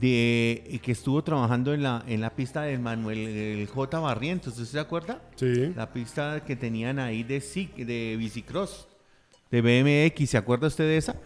[0.00, 3.98] de que estuvo trabajando en la, en la pista del Manuel el J.
[3.98, 5.22] Barrientos, ¿usted se acuerda?
[5.36, 5.72] Sí.
[5.74, 7.40] La pista que tenían ahí de,
[7.78, 8.86] de bicicross,
[9.50, 11.16] de BMX, ¿se acuerda usted de esa?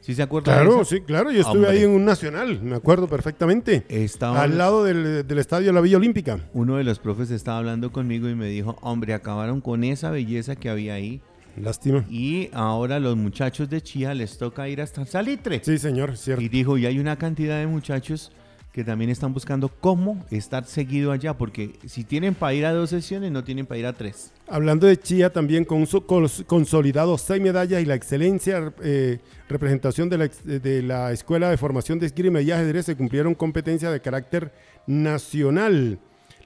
[0.00, 0.90] ¿Sí se acuerda de Claro, esa?
[0.96, 1.30] sí, claro.
[1.30, 1.70] Yo estuve Hombre.
[1.70, 3.84] ahí en un nacional, me acuerdo perfectamente.
[3.88, 6.38] Estaba- Al lado del, del estadio de la Villa Olímpica.
[6.52, 10.56] Uno de los profes estaba hablando conmigo y me dijo, hombre, acabaron con esa belleza
[10.56, 11.20] que había ahí.
[11.62, 12.04] Lástima.
[12.10, 15.60] Y ahora los muchachos de Chía les toca ir hasta Salitre.
[15.62, 16.42] Sí, señor, cierto.
[16.42, 18.32] Y dijo, y hay una cantidad de muchachos
[18.72, 22.90] que también están buscando cómo estar seguido allá, porque si tienen para ir a dos
[22.90, 24.32] sesiones, no tienen para ir a tres.
[24.48, 29.18] Hablando de Chía, también con su cons- consolidado seis medallas y la excelencia eh,
[29.48, 33.34] representación de la, ex- de la Escuela de Formación de Esgrima y Ajedrez se cumplieron
[33.34, 34.52] competencias de carácter
[34.86, 35.98] nacional.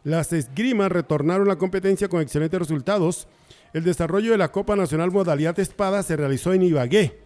[0.02, 3.28] Las esgrimas retornaron la competencia con excelentes resultados.
[3.74, 7.18] El desarrollo de la Copa Nacional Modalidad Espada se realizó en Ibagué.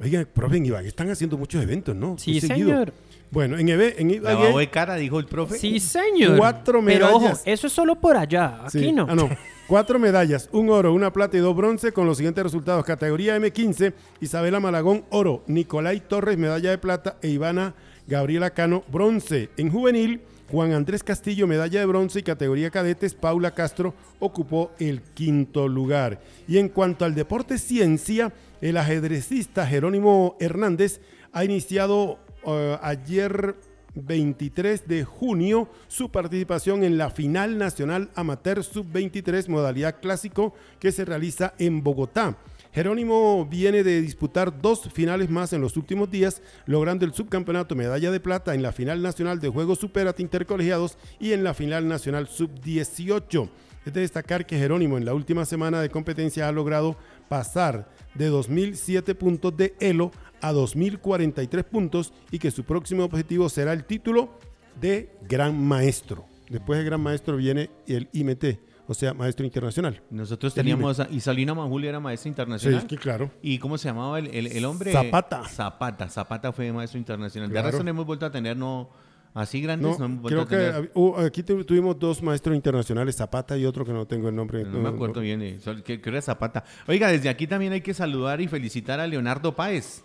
[0.00, 2.18] Oiga, profe, en Ibagué están haciendo muchos eventos, ¿no?
[2.18, 2.92] Sí, señor.
[3.30, 4.52] Bueno, en, Ebe- en Ibagué...
[4.58, 5.56] de cara, dijo el profe.
[5.58, 6.36] Sí, señor.
[6.36, 7.42] Cuatro Pero ojo, medallas.
[7.46, 8.58] eso es solo por allá.
[8.64, 8.92] Aquí Sí.
[8.92, 9.06] no.
[9.08, 9.30] Ah, no.
[9.68, 12.84] Cuatro medallas, un oro, una plata y dos bronce con los siguientes resultados.
[12.84, 15.44] Categoría M15, Isabela Malagón, oro.
[15.46, 17.16] Nicolai Torres, medalla de plata.
[17.22, 17.74] E Ivana
[18.08, 19.50] Gabriela Cano, bronce.
[19.56, 20.20] En juvenil,
[20.52, 22.18] Juan Andrés Castillo, medalla de bronce.
[22.18, 26.20] Y categoría cadetes, Paula Castro ocupó el quinto lugar.
[26.46, 31.00] Y en cuanto al deporte ciencia, el ajedrecista Jerónimo Hernández
[31.32, 33.56] ha iniciado eh, ayer
[33.94, 41.06] 23 de junio su participación en la final nacional amateur sub-23 modalidad clásico que se
[41.06, 42.36] realiza en Bogotá.
[42.72, 48.10] Jerónimo viene de disputar dos finales más en los últimos días, logrando el subcampeonato medalla
[48.10, 52.28] de plata en la final nacional de Juegos Superat Intercolegiados y en la final nacional
[52.28, 53.50] sub-18.
[53.84, 56.96] Es de destacar que Jerónimo en la última semana de competencia ha logrado
[57.28, 63.74] pasar de 2.007 puntos de Elo a 2.043 puntos y que su próximo objetivo será
[63.74, 64.38] el título
[64.80, 66.24] de Gran Maestro.
[66.48, 68.44] Después de Gran Maestro viene el IMT,
[68.92, 70.00] o sea, Maestro Internacional.
[70.10, 72.80] Nosotros teníamos, a, y Salina Manjuli era maestro internacional.
[72.82, 73.30] Sí, que claro.
[73.42, 74.92] ¿Y cómo se llamaba el, el- el hombre?
[74.92, 75.44] Zapata.
[75.48, 77.50] Zapata, Zapata fue maestro internacional.
[77.50, 77.76] Claro.
[77.76, 78.90] De no hemos vuelto a tener, no,
[79.34, 80.90] así grandes, no, No, hemos vuelto creo a que tener.
[80.94, 84.64] uh, aquí tu- tuvimos dos maestros internacionales, Zapata y otro que no tengo el nombre.
[84.64, 86.64] No me acuerdo bien, eh, que, que era Zapata.
[86.86, 90.04] Oiga, desde aquí también hay que saludar y felicitar a Leonardo Páez.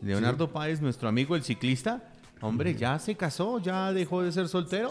[0.00, 2.02] Leonardo Páez, nuestro amigo el ciclista.
[2.40, 4.90] Hombre, ya se casó, ya dejó de ser soltero.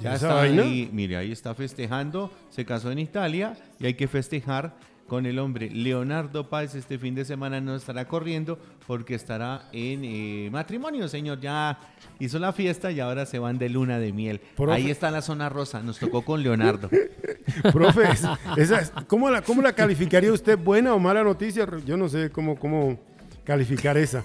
[0.00, 2.30] ¿Y Ya está ahí, mire, ahí está festejando.
[2.50, 4.74] Se casó en Italia y hay que festejar
[5.08, 5.70] con el hombre.
[5.70, 11.40] Leonardo Páez este fin de semana no estará corriendo porque estará en eh, matrimonio, señor.
[11.40, 11.78] Ya
[12.18, 14.40] hizo la fiesta y ahora se van de luna de miel.
[14.56, 14.74] Profe.
[14.74, 15.82] Ahí está la zona rosa.
[15.82, 16.90] Nos tocó con Leonardo.
[17.72, 18.24] Profe, es-
[18.56, 20.58] esa es- ¿cómo, la, ¿cómo la calificaría usted?
[20.58, 21.66] ¿Buena o mala noticia?
[21.86, 22.98] Yo no sé cómo, cómo
[23.44, 24.24] calificar esa.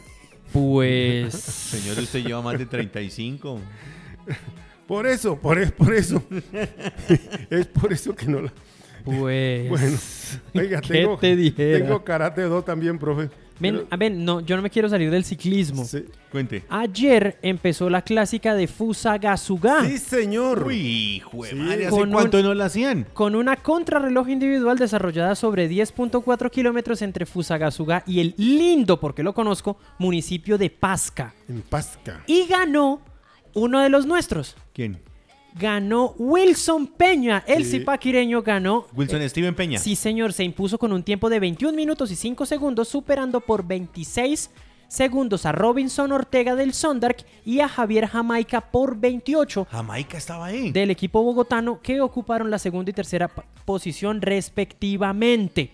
[0.54, 1.34] Pues.
[1.34, 3.60] Señor, usted lleva más de 35.
[4.88, 6.24] Por eso, por, es- por eso.
[7.50, 8.54] es por eso que no la...
[9.04, 9.68] Pues.
[9.70, 9.98] Bueno,
[10.56, 11.80] oiga, ¿Qué tengo, te dijera?
[11.80, 13.30] tengo karate 2 también, profe.
[13.64, 15.86] Ven, a ver, no, yo no me quiero salir del ciclismo.
[15.86, 16.64] Sí, Cuente.
[16.70, 19.86] Ayer empezó la clásica de Fusagasuga.
[19.86, 20.64] Sí, señor.
[20.68, 21.56] Uy, jue Sí.
[21.56, 23.08] madre, ¿hace Con cuánto un- no la hacían?
[23.14, 29.34] Con una contrarreloj individual desarrollada sobre 10.4 kilómetros entre Fusagasuga y el lindo, porque lo
[29.34, 31.34] conozco, municipio de Pasca.
[31.48, 32.24] En Pasca.
[32.28, 33.02] Y ganó
[33.54, 34.56] uno de los nuestros.
[34.74, 35.00] ¿Quién?
[35.56, 37.44] Ganó Wilson Peña.
[37.46, 37.84] El Sí.
[38.44, 38.88] ganó.
[38.96, 39.80] Wilson Steven Peña.
[39.80, 43.66] Sí, señor, se impuso con un tiempo de 21 minutos y 5 segundos, superando por
[43.66, 44.50] 26
[44.88, 50.72] segundos a Robinson Ortega del Sondark y a Javier Jamaica por 28 Jamaica estaba ahí.
[50.72, 53.28] del equipo bogotano que ocuparon la segunda y tercera
[53.66, 55.72] posición respectivamente.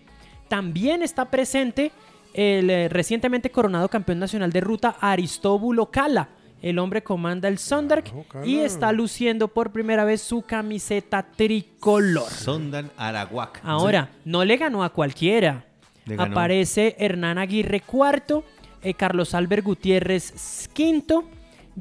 [0.48, 1.92] También está presente
[2.34, 6.30] el eh, recientemente coronado campeón nacional de ruta Aristóbulo Cala.
[6.62, 12.30] El hombre comanda el Sondark Oh, y está luciendo por primera vez su camiseta tricolor.
[12.30, 13.62] Sondan Araguac.
[13.64, 15.66] Ahora, no le ganó a cualquiera.
[16.06, 16.32] Le ganó.
[16.32, 18.44] Aparece Hernán Aguirre cuarto,
[18.82, 21.24] eh, Carlos Albert Gutiérrez quinto,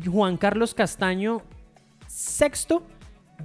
[0.05, 1.43] Juan Carlos Castaño
[2.07, 2.83] sexto,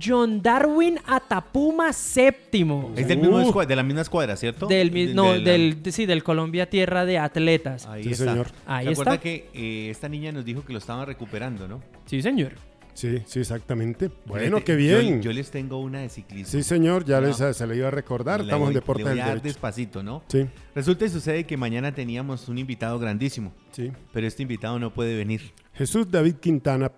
[0.02, 2.92] John Darwin Atapuma séptimo.
[2.96, 3.42] Es del mismo Uh.
[3.50, 4.68] escua- de la misma escuadra, ¿cierto?
[4.68, 7.86] Del, mi- De- no, de la- del, de- sí, del Colombia Tierra de Atletas.
[7.88, 8.26] Ahí Sí, está.
[8.32, 8.48] señor.
[8.66, 9.24] Ahí ¿Se acuerda está.
[9.24, 11.82] que eh, esta niña nos dijo que lo estaban recuperando, no?
[12.06, 12.54] Sí, señor.
[12.96, 14.12] Sí, sí, exactamente.
[14.28, 15.16] Bueno, Fíjate, qué bien.
[15.22, 16.52] Yo, yo les tengo una de ciclismo.
[16.52, 17.28] Sí, señor, ya No.
[17.28, 18.40] les, se le iba a recordar.
[18.42, 19.48] Le Estamos voy- en Deportes le voy del a dar Derecho.
[19.56, 20.22] despacito, ¿no?
[20.28, 23.92] Sí, Resulta y sucede que mañana teníamos un invitado grandísimo, sí.
[24.12, 25.54] pero este invitado no puede venir.
[25.74, 26.92] Jesús David Quintana.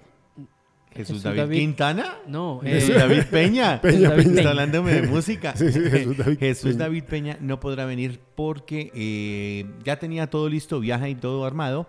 [0.95, 2.15] Jesús, Jesús David, David- Quintana.
[2.27, 3.81] No, Jesús eh, David Peña.
[3.81, 5.53] Peña, David Está hablándome de música.
[5.57, 6.79] Sí, sí, Jesús David Jesús Peña.
[6.85, 11.87] David Peña no podrá venir porque eh, ya tenía todo listo, viaja y todo armado.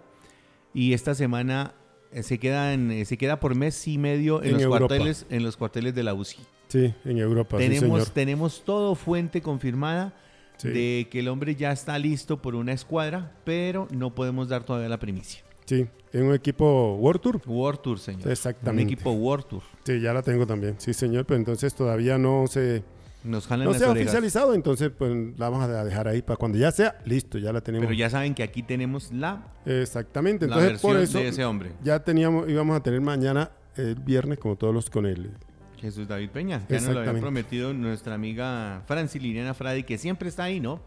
[0.75, 1.75] Y esta semana
[2.12, 4.87] eh, se eh, se queda por mes y medio en, En los, Europa.
[4.88, 6.38] cuarteles, en los cuarteles de la UCI.
[6.69, 7.79] Sí, en Europa, sí, señor.
[7.81, 10.14] tenemos, tenemos todo fuente confirmada
[10.59, 10.69] Sí.
[10.71, 14.88] de que el hombre ya está listo por una escuadra, pero no podemos dar todavía
[14.88, 15.42] la primicia.
[15.66, 17.40] Sí, en un equipo World Tour.
[17.46, 18.31] World Tour, señor.
[18.31, 18.85] Exactamente.
[18.85, 19.62] Un equipo World Tour.
[19.85, 20.76] Sí, ya la tengo también.
[20.79, 22.83] Sí, señor, pero entonces todavía no se,
[23.24, 24.07] Nos jalan no las se ha orejas.
[24.09, 27.61] oficializado, entonces pues la vamos a dejar ahí para cuando ya sea, listo, ya la
[27.61, 27.87] tenemos.
[27.87, 31.72] Pero ya saben que aquí tenemos la, Exactamente, la entonces por eso de ese hombre.
[31.83, 35.31] ya teníamos, íbamos a tener mañana el viernes como todos los con él.
[35.79, 36.64] Jesús David Peña.
[36.68, 40.81] Ya nos lo había prometido nuestra amiga Franci Liliana Fradi, que siempre está ahí, ¿no?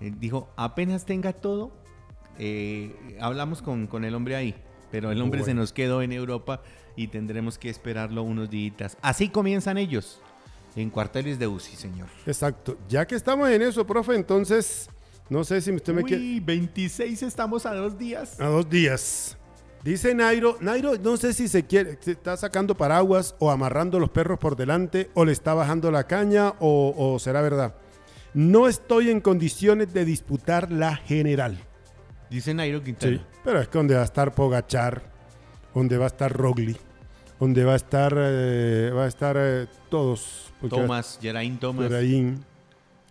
[0.00, 1.72] Eh, dijo, apenas tenga todo,
[2.38, 4.54] eh, hablamos con, con el hombre ahí.
[4.90, 5.62] Pero el hombre se Bueno.
[5.62, 6.62] nos quedó en Europa
[6.96, 8.96] y tendremos que esperarlo unos días.
[9.02, 10.20] Así comienzan ellos,
[10.76, 12.08] en cuarteles de UCI, señor.
[12.26, 12.78] Exacto.
[12.88, 14.88] Ya que estamos en eso, profe, entonces
[15.28, 18.40] no sé si usted me quiere Uy, 26 estamos a dos días.
[18.40, 19.36] a dos días.
[19.82, 24.10] Dice Nairo, Nairo, no sé si se quiere, se está sacando paraguas o amarrando los
[24.10, 27.74] perros por delante o le está bajando la caña o, o será verdad.
[28.32, 31.58] No estoy en condiciones de disputar la general.
[32.30, 33.26] Dice Nairo Quintana.
[33.44, 35.02] Pero es que donde va a estar Pogachar,
[35.74, 36.76] donde va a estar Rogli,
[37.38, 40.52] donde va a estar, eh, va a estar eh, todos.
[40.68, 42.42] Thomas, Geraint Thomas, Geraint,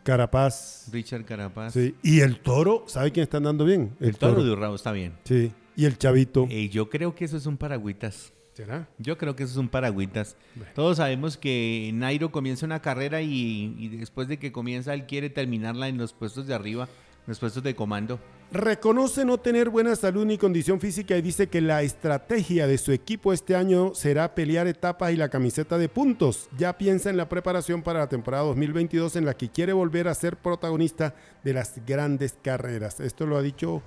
[0.04, 0.90] Carapaz.
[0.92, 1.74] Richard Carapaz.
[1.74, 1.96] Sí.
[2.02, 3.96] Y el toro, ¿sabe quién están dando bien?
[4.00, 5.14] El toro de Urrao está bien.
[5.24, 5.52] Sí.
[5.76, 6.48] Y el chavito.
[6.50, 8.34] Eh, yo creo que eso es un paragüitas.
[8.54, 8.88] ¿Será?
[9.00, 10.36] Yo creo que eso es un paragüitas.
[10.76, 15.32] Todos sabemos que Nairo comienza una carrera y, y después de que comienza él quiere
[15.32, 18.20] terminarla en los puestos de arriba, en los puestos de comando.
[18.54, 22.92] Reconoce no tener buena salud ni condición física y dice que la estrategia de su
[22.92, 26.50] equipo este año será pelear etapas y la camiseta de puntos.
[26.56, 30.14] Ya piensa en la preparación para la temporada 2022 en la que quiere volver a
[30.14, 33.00] ser protagonista de las grandes carreras.
[33.00, 33.82] Esto lo ha dicho,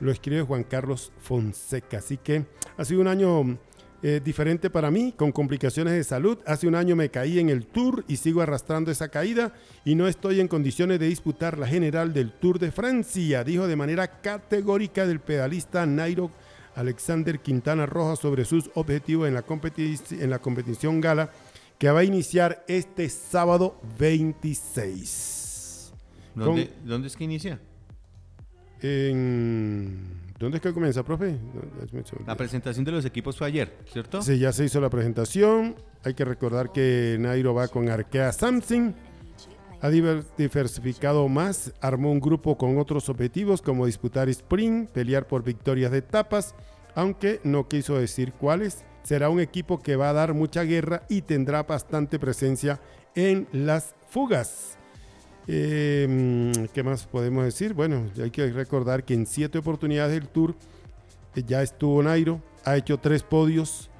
[0.00, 1.98] lo escribe Juan Carlos Fonseca.
[1.98, 2.46] Así que
[2.78, 3.58] ha sido un año
[4.02, 6.38] eh, diferente para mí, con complicaciones de salud.
[6.46, 9.52] Hace un año me caí en el Tour y sigo arrastrando esa caída
[9.84, 13.76] y no estoy en condiciones de disputar la general del Tour de Francia, dijo de
[13.76, 16.30] manera categórica del pedalista Nairo
[16.74, 21.30] Alexander Quintana Roja sobre sus objetivos en la, competi- en la competición gala
[21.78, 25.92] que va a iniciar este sábado 26.
[26.34, 27.58] ¿Dónde, ¿dónde es que inicia?
[28.82, 31.38] En- ¿Dónde es que comienza, profe?
[32.26, 34.20] La presentación de los equipos fue ayer, ¿cierto?
[34.20, 35.76] Sí, ya se hizo la presentación.
[36.04, 38.92] Hay que recordar que Nairo va con Arkea Samsung.
[39.80, 45.42] Ha diver- diversificado más, armó un grupo con otros objetivos como disputar sprint, pelear por
[45.42, 46.54] victorias de etapas,
[46.94, 48.84] aunque no quiso decir cuáles.
[49.04, 52.80] Será un equipo que va a dar mucha guerra y tendrá bastante presencia
[53.14, 54.75] en las fugas.
[55.48, 57.72] Eh, ¿Qué más podemos decir?
[57.72, 60.54] Bueno, hay que recordar que en siete oportunidades del Tour
[61.34, 63.90] eh, ya estuvo Nairo, ha hecho tres podios,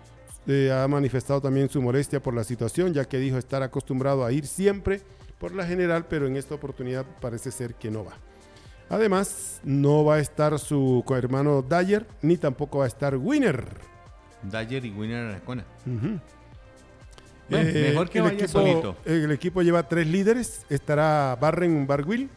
[0.47, 4.33] eh, ha manifestado también su molestia por la situación, ya que dijo estar acostumbrado a
[4.33, 5.01] ir siempre
[5.39, 8.15] por la general, pero en esta oportunidad parece ser que no va.
[8.89, 13.67] Además, no va a estar su hermano Dyer, ni tampoco va a estar Winner.
[14.43, 15.65] Dyer y Winner Aracona.
[15.87, 16.21] Ujú.
[17.49, 18.97] Bueno, Eh, mejor que el vaya equipo, solito.
[19.05, 20.67] El equipo lleva tres líderes.
[20.69, 22.29] Estará Barren Barguil,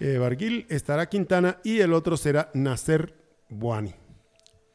[0.00, 3.14] eh, Barguil, estará Quintana y el otro será Nasser
[3.48, 3.94] Buani.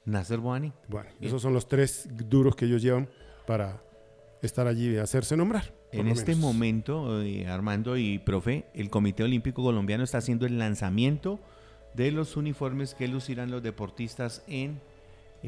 [0.05, 0.71] Nasser Boani.
[0.87, 1.29] Bueno, Bien.
[1.29, 3.09] esos son los tres duros que ellos llevan
[3.45, 3.81] para
[4.41, 5.73] estar allí y hacerse nombrar.
[5.91, 6.41] En este menos.
[6.41, 11.39] momento, eh, Armando y profe, el Comité Olímpico Colombiano está haciendo el lanzamiento
[11.93, 14.79] de los uniformes que lucirán los deportistas en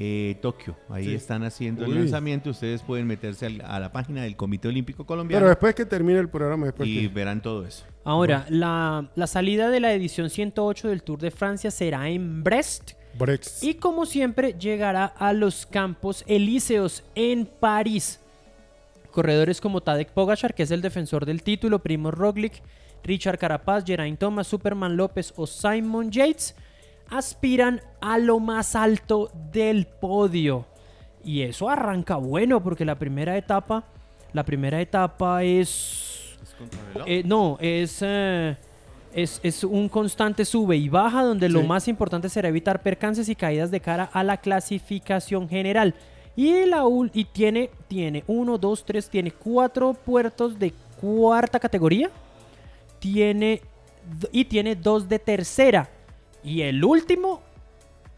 [0.02, 0.78] eh, Tokio.
[0.90, 1.16] Ahí Sí.
[1.16, 1.92] están haciendo Uy.
[1.92, 2.52] el lanzamiento.
[2.52, 6.20] Ustedes pueden meterse al- a la página del Comité Olímpico Pero Colombiano después que termine
[6.20, 7.84] el programa, después y que- verán todo eso.
[8.06, 12.92] Ahora, la, la salida de la edición 108 del Tour de Francia será en Brest
[13.18, 13.62] Brex.
[13.62, 18.22] y como siempre llegará a los Campos Elíseos en París.
[19.12, 22.62] Corredores como Tadej Pogachar, que es el defensor del título, Primo Roglic,
[23.04, 26.56] Richard Carapaz, Geraint Thomas, Superman López o Simon Yates
[27.10, 30.66] aspiran a lo más alto del podio.
[31.24, 33.84] Y eso arranca bueno porque la primera etapa,
[34.34, 36.10] la primera etapa es
[37.06, 38.58] eh, no, es, eh,
[39.14, 43.36] es, es un constante sube y baja donde lo más importante será evitar percances y
[43.36, 45.96] caídas de cara a la clasificación general.
[46.36, 52.10] Y, la, y tiene, tiene uno, dos, tres, tiene cuatro puertos de cuarta categoría.
[53.00, 53.62] Tiene,
[54.32, 55.90] y tiene dos de tercera.
[56.44, 57.42] Y el último,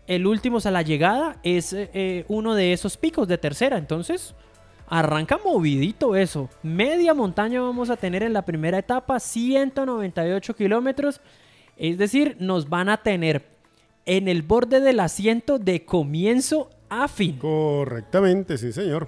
[0.08, 3.78] el último, o sea, la llegada es eh, eh, uno de esos picos de tercera.
[3.78, 4.36] Entonces,
[4.94, 6.50] Arranca movidito eso.
[6.64, 11.22] Media montaña vamos a tener en la primera etapa, 198 kilómetros.
[11.78, 13.46] Es decir, nos van a tener
[14.06, 17.38] en el borde del asiento de comienzo a fin.
[17.38, 19.08] Correctamente, sí, señor.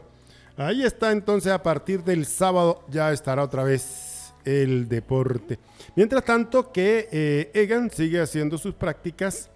[0.55, 4.12] Ahí está entonces a partir del sábado ya estará otra vez
[4.45, 5.59] el deporte.
[5.95, 9.49] Mientras tanto que eh, Egan sigue haciendo sus prácticas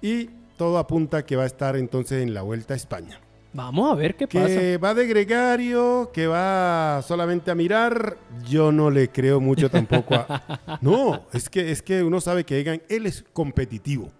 [0.00, 3.20] y todo apunta a que va a estar entonces en la Vuelta a España.
[3.52, 4.46] Vamos a ver qué pasa.
[4.46, 8.16] Que va de gregario, que va solamente a mirar,
[8.48, 10.78] yo no le creo mucho tampoco a...
[10.80, 14.12] No, es que, es que uno sabe que Egan, él es competitivo.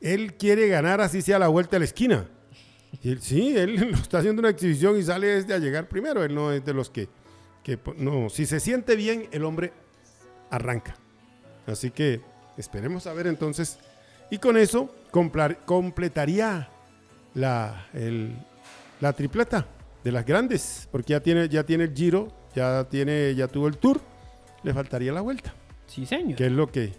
[0.00, 2.26] Él quiere ganar así sea la vuelta a la esquina.
[3.02, 6.22] Y él, sí, él lo está haciendo una exhibición y sale desde a llegar primero.
[6.22, 7.08] Él no es de los que,
[7.62, 7.78] que...
[7.96, 9.72] No, si se siente bien, el hombre
[10.50, 10.96] arranca.
[11.66, 12.20] Así que
[12.56, 13.78] esperemos a ver entonces.
[14.30, 16.68] Y con eso complar- completaría
[17.34, 18.36] la, el-
[19.00, 19.66] la tripleta
[20.04, 23.76] de las grandes, porque ya tiene, ya tiene el Giro, ya tiene, ya tuvo el
[23.76, 24.00] Tour,
[24.62, 25.52] le faltaría la vuelta,
[25.86, 26.36] Sí, señor.
[26.36, 26.92] que es lo que.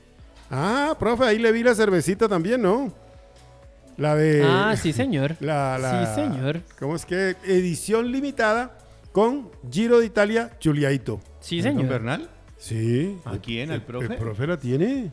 [0.50, 2.94] Ah, profe, ahí le vi la cervecita también, ¿no?
[3.98, 4.44] La de.
[4.46, 5.36] Ah, sí, señor.
[5.42, 6.62] La, la- Sí, señor.
[6.80, 7.36] ¿Cómo es que?
[7.46, 8.78] Edición limitada
[9.12, 11.20] con Giro de Italia, Chuliaito.
[11.40, 11.90] Sí, ¿Don señor.
[11.90, 12.30] Bernal?
[12.58, 13.18] Sí.
[13.26, 13.70] ¿A quién?
[13.72, 14.06] ¿Al El, profe?
[14.06, 15.12] el profe la tiene.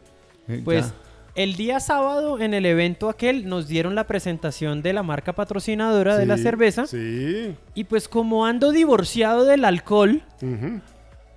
[0.49, 0.95] Eh, Pues ya.
[1.35, 6.17] el día sábado en el evento aquel nos dieron la presentación de la marca patrocinadora
[6.17, 6.87] de la cerveza.
[6.87, 7.55] Sí.
[7.75, 10.23] Y pues como ando divorciado del alcohol,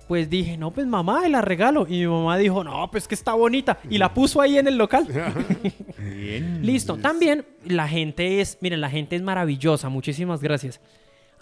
[0.08, 1.86] pues dije, no, pues mamá, la regalo.
[1.88, 3.78] Y mi mamá dijo, no, pues que está bonita.
[3.88, 5.06] Y la puso ahí en el local.
[5.98, 6.60] Bien.
[6.64, 6.96] Listo.
[6.98, 9.88] También la gente es, miren, la gente es maravillosa.
[9.88, 10.80] Muchísimas gracias.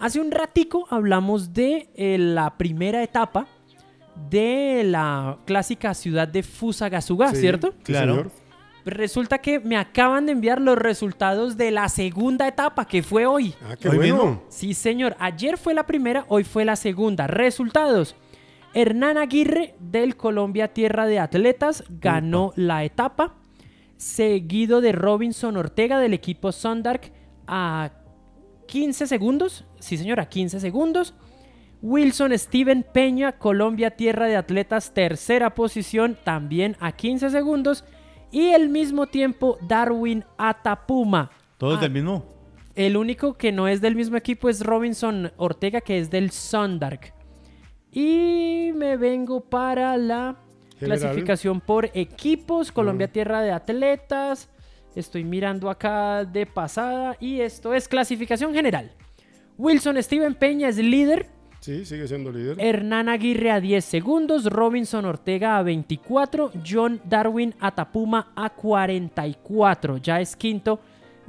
[0.01, 3.47] Hace un ratico hablamos de eh, la primera etapa
[4.31, 7.73] de la clásica ciudad de Fusagasugá, Sí, ¿cierto?
[7.73, 8.15] sí, Claro.
[8.17, 8.31] señor.
[8.87, 13.55] Resulta que me acaban de enviar los resultados de la segunda etapa, que fue hoy.
[13.63, 14.15] Ah, qué Hoy bueno.
[14.17, 14.43] mismo.
[14.49, 15.17] Sí, señor.
[15.19, 17.27] Ayer fue la primera, hoy fue la segunda.
[17.27, 18.17] Resultados.
[18.73, 23.35] Hernán Aguirre del Colombia Tierra de Atletas ganó la etapa,
[23.99, 27.13] seguido de Robinson Ortega del equipo Sundark
[27.47, 27.91] a
[28.67, 29.67] 15 segundos.
[29.81, 31.15] Sí, señor, a 15 segundos.
[31.83, 37.85] Wilson Steven Peña, Colombia Tierra de Atletas, tercera posición, también a 15 segundos.
[38.31, 41.31] Y al mismo tiempo, Darwin Atapuma.
[41.59, 42.25] Todos Ah, del mismo.
[42.77, 47.13] el único que no es del mismo equipo es Robinson Ortega, que es del Sundark.
[47.93, 50.37] Y me vengo para la
[50.79, 50.99] General.
[51.01, 52.71] clasificación por equipos.
[52.71, 54.49] Colombia Tierra de Atletas.
[54.95, 57.17] Estoy mirando acá de pasada.
[57.21, 58.93] Y esto es clasificación general.
[59.61, 61.27] Wilson Steven Peña es líder.
[61.61, 62.57] Sí, sigue siendo líder.
[62.59, 70.19] Hernán Aguirre a 10 segundos, Robinson Ortega a 24, John Darwin Atapuma a 44, ya
[70.19, 70.81] es quinto,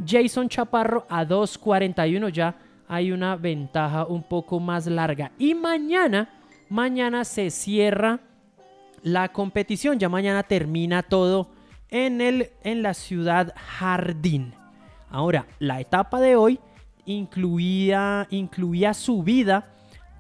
[0.08, 2.56] Jason Chaparro a 2.41, ya
[2.88, 5.34] hay una ventaja un poco más larga.
[5.38, 6.30] Y mañana,
[6.70, 8.22] mañana se cierra
[9.04, 11.52] la competición, ya mañana termina todo
[11.90, 14.54] en, el, en la ciudad Jardín.
[15.10, 16.62] Ahora, la etapa de hoy
[17.06, 19.74] incluía, incluía subida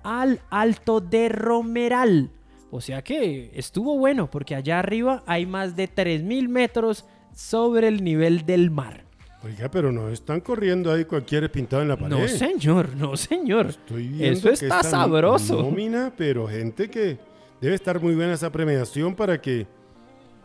[0.03, 2.29] al Alto de Romeral.
[2.71, 8.03] O sea que estuvo bueno porque allá arriba hay más de 3.000 metros sobre el
[8.03, 9.03] nivel del mar.
[9.43, 12.15] Oiga, pero no están corriendo ahí cualquier pintado en la pared.
[12.15, 13.67] No, señor, no, señor.
[13.67, 15.63] Estoy viendo Eso que está sabroso.
[15.63, 17.17] Nómina, pero gente que
[17.59, 19.65] debe estar muy buena esa premiación para que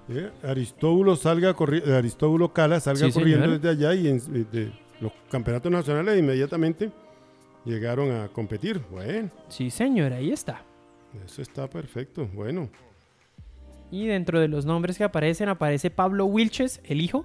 [0.08, 3.60] eh, Aristóbulo salga corri- Aristóbulo Cala salga Sí, corriendo señor.
[3.60, 6.90] desde allá y en, de los campeonatos nacionales inmediatamente
[7.64, 8.80] llegaron a competir.
[8.90, 10.62] Bueno, Sí, señor, ahí está.
[11.24, 12.28] eso está perfecto.
[12.32, 12.68] Bueno,
[13.90, 17.24] Y dentro de los nombres que aparecen, aparece Pablo Wilches, el hijo.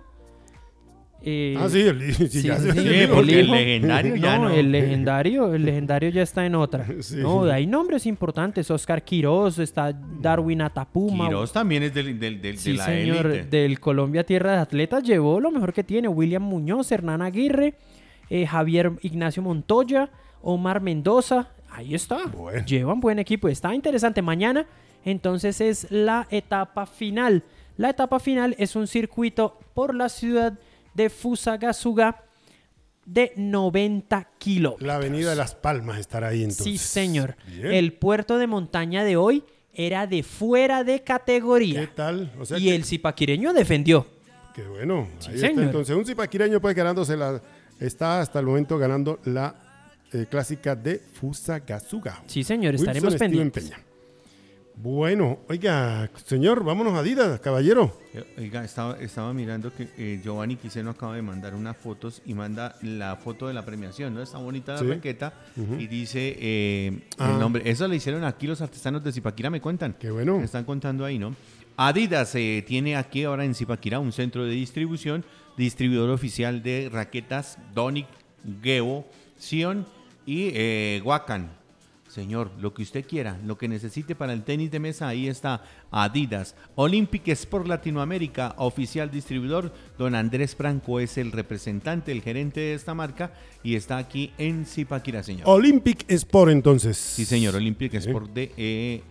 [1.24, 3.56] Eh, ah, sí, el, sí, sí, ya sí, se- sí, Sí, el porque el hijo.
[3.56, 4.50] legendario ya no.
[4.50, 6.86] el legendario, el legendario ya está en otra.
[7.02, 7.18] Sí.
[7.18, 8.72] No, hay nombres importantes.
[8.72, 11.28] Oscar Quiroz, está Darwin Atapuma.
[11.28, 13.44] Quiroz también es del, del, del- Sí, de la señor, élite.
[13.58, 16.08] del Colombia Tierra de Atletas llevó lo mejor que tiene.
[16.08, 17.76] William Muñoz, Hernán Aguirre,
[18.30, 20.10] eh, Javier Ignacio Montoya,
[20.42, 21.50] Omar Mendoza.
[21.70, 22.26] Ahí está.
[22.28, 22.66] Bueno.
[22.66, 23.48] Llevan buen equipo.
[23.48, 24.22] Está interesante.
[24.24, 24.66] Mañana,
[25.06, 27.44] entonces, es la etapa final.
[27.78, 30.58] La etapa final es un circuito por la ciudad
[30.94, 32.24] de Fusagasugá
[33.06, 34.88] de 90 kilómetros.
[34.88, 36.66] La avenida de Las Palmas estará ahí entonces.
[36.66, 37.36] Sí, señor.
[37.48, 37.68] Bien.
[37.72, 41.90] El puerto de montaña de hoy era de fuera de ¿Qué categoría.
[41.96, 42.32] tal?
[42.40, 44.06] O sea y que- el zipaquireño defendió.
[44.54, 45.08] Qué bueno.
[45.20, 45.48] Sí, Ahí está.
[45.48, 45.64] señor.
[45.64, 47.42] Entonces, un zipaquireño pues ganándose la.
[47.80, 49.56] Está hasta el momento ganando la
[50.14, 52.22] eh, clásica de Fusagasugá.
[52.28, 53.64] Sí, señor, estaremos Wilson pendientes.
[53.70, 53.80] Peña.
[54.84, 57.96] Bueno, oiga, señor, vámonos a Adidas, caballero.
[58.36, 62.76] Oiga, estaba, estaba mirando que eh, Giovanni Quiseno acaba de mandar unas fotos y manda
[62.82, 64.24] la foto de la premiación, ¿no?
[64.24, 64.88] Está bonita la Sí.
[64.88, 65.34] raqueta
[65.78, 67.30] y dice eh, Ah.
[67.32, 67.62] el nombre.
[67.70, 69.94] Eso lo hicieron aquí los artesanos de Zipaquira, me cuentan.
[70.00, 70.40] Qué bueno.
[70.40, 71.36] Me están contando ahí, ¿no?
[71.78, 75.24] Adidas eh, tiene aquí ahora en Zipaquirá un centro de distribución,
[75.58, 78.08] distribuidor oficial de raquetas Donic,
[78.64, 79.06] Geo,
[79.38, 79.86] Sion
[80.26, 81.61] y eh, Wakan.
[82.12, 85.64] Señor, lo que usted quiera, lo que necesite para el tenis de mesa, ahí está
[85.92, 86.56] Adidas.
[86.76, 89.72] Olympic Sport Latinoamérica, oficial distribuidor.
[89.98, 93.32] Don Andrés Franco es el representante, el gerente de esta marca
[93.64, 95.44] y está aquí en Zipaquirá, señor.
[95.48, 96.98] Olympic Sport, entonces.
[96.98, 97.94] Sí, señor, Olympic.
[97.94, 99.02] Sport de, eh,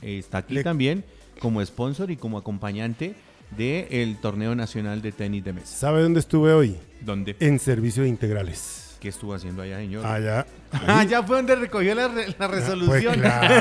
[0.00, 1.04] eh, está aquí Le- también
[1.40, 3.14] como sponsor y como acompañante
[3.58, 5.66] del torneo nacional de tenis de mesa.
[5.76, 6.76] ¿Sabe dónde estuve hoy?
[7.02, 7.36] ¿Dónde?
[7.40, 8.87] En servicios integrales.
[9.00, 10.04] ¿Qué estuvo haciendo allá, señor?
[10.04, 10.44] Allá.
[10.86, 13.14] Ah, ya fue donde recogió la, re- la Pues resolución.
[13.20, 13.54] claro.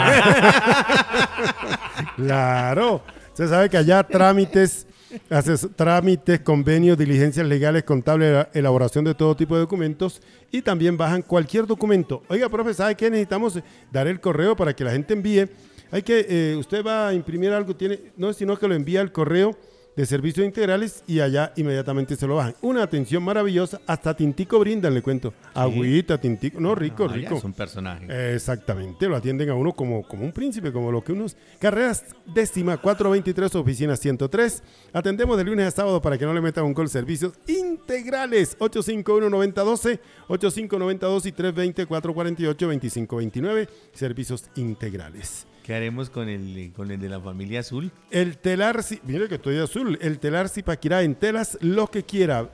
[2.16, 3.02] claro.
[3.30, 4.88] Usted sabe que allá trámites,
[5.30, 10.22] haces trámites, convenios, diligencias legales, contables, elaboración de todo tipo de documentos
[10.52, 12.24] y también bajan cualquier documento.
[12.30, 13.10] Oiga, profe, ¿sabe qué?
[13.10, 13.60] Necesitamos
[13.92, 15.48] dar el correo para que la gente envíe.
[15.92, 19.02] Hay que, eh, usted va a imprimir algo, tiene, no es sino que lo envía
[19.02, 19.56] al correo
[19.98, 22.56] de servicios integrales y allá inmediatamente se lo bajan.
[22.62, 25.34] Una atención maravillosa, hasta Tintico brindan, le cuento.
[25.56, 27.36] Agüita, Tintico, no, rico, Ah, rico.
[27.36, 28.06] es un personaje.
[28.36, 31.36] Exactamente, lo atienden a uno como, como un príncipe, como lo que unos...
[31.60, 34.62] Carreras décima 423, oficina 103.
[34.94, 36.88] Atendemos de lunes a sábado para que no le metan un gol.
[36.90, 43.68] Servicios integrales 851-9012, 8592 y 320-448-2529.
[43.94, 45.48] Servicios integrales.
[45.68, 47.92] ¿Qué haremos con el, con el de la familia azul?
[48.10, 50.00] El telar, si- mire que estoy azul.
[50.02, 52.50] El telar Zipaquirá en telas, lo que quiera.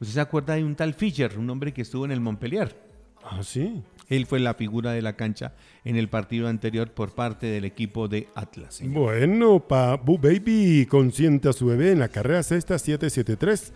[0.00, 2.76] ¿usted se acuerda de un tal Fischer, un hombre que estuvo en el Montpellier?
[3.22, 3.82] Ah, sí.
[4.08, 5.52] Él fue la figura de la cancha
[5.84, 8.76] en el partido anterior por parte del equipo de Atlas.
[8.76, 8.94] señor.
[8.94, 13.72] Bueno, pa Bu Baby consiente a su bebé en la carrera sexta 773.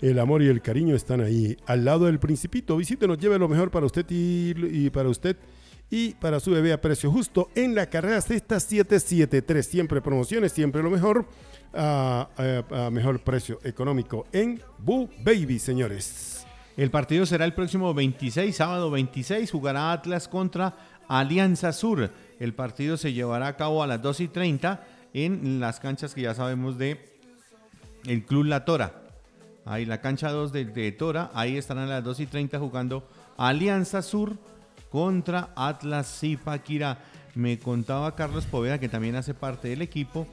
[0.00, 2.76] El amor y el cariño están ahí, al lado del Principito.
[2.76, 5.36] Visítenos, lleve lo mejor para usted y, para usted
[5.90, 9.66] y para su bebé a precio justo en la carrera sexta 773.
[9.66, 11.26] Siempre promociones, siempre lo mejor
[11.72, 12.28] a,
[12.92, 16.46] mejor precio económico en Bu Baby, señores.
[16.76, 20.76] El partido será el próximo 26, sábado 26, jugará Atlas contra
[21.08, 22.10] Alianza Sur.
[22.38, 26.20] El partido se llevará a cabo a las 2 y 30 en las canchas que
[26.20, 27.16] ya sabemos de
[28.04, 29.05] el Club La Tora.
[29.66, 33.06] Ahí la cancha 2 de, de Tora, ahí estarán a las 2 y 30 jugando
[33.36, 34.36] Alianza Sur
[34.90, 36.98] contra Atlas Zipaquirá.
[37.34, 40.26] Me contaba Carlos Poveda, que también hace parte del equipo,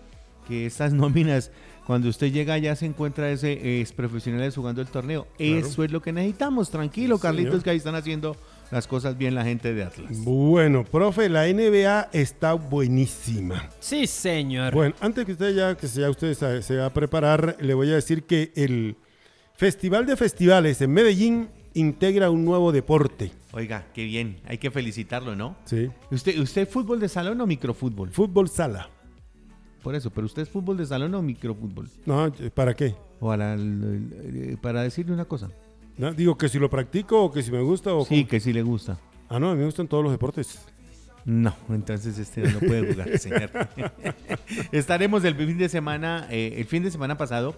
[0.48, 1.52] que estas nóminas,
[1.86, 5.28] cuando usted llega ya se encuentra ese ex profesionales jugando el torneo.
[5.38, 6.70] Eso es lo que necesitamos.
[6.70, 7.64] Tranquilo, Sí, Carlitos, señor.
[7.64, 8.38] que ahí están haciendo
[8.72, 10.12] las cosas bien la gente de Atlas.
[10.24, 13.68] Bueno, profe, la NBA está buenísima.
[13.80, 14.74] Sí, señor.
[14.74, 17.92] Bueno, antes que usted ya que ya usted se, se va a preparar, le voy
[17.92, 18.96] a decir que el
[19.56, 23.32] Festival de Festivales en Medellín integra un nuevo deporte.
[23.52, 24.38] Oiga, qué bien.
[24.46, 25.56] Hay que felicitarlo, ¿no?
[25.66, 25.90] Sí.
[26.12, 28.10] ¿Usted, ¿Usted fútbol de salón o microfútbol?
[28.10, 28.90] Fútbol sala.
[29.84, 31.90] Por eso, pero usted es fútbol de salón o microfútbol.
[32.06, 32.96] No, ¿para qué?
[33.20, 35.50] Para decirle una cosa.
[35.98, 38.28] No, digo que si lo practico o que si me gusta o Sí, cómo.
[38.30, 38.98] que sí le gusta.
[39.30, 40.60] Ah, no, a mí me gustan todos los deportes.
[41.26, 43.50] No, entonces este no puede jugar, señor.
[44.72, 47.56] Estaremos el fin de semana, eh, el fin de semana pasado,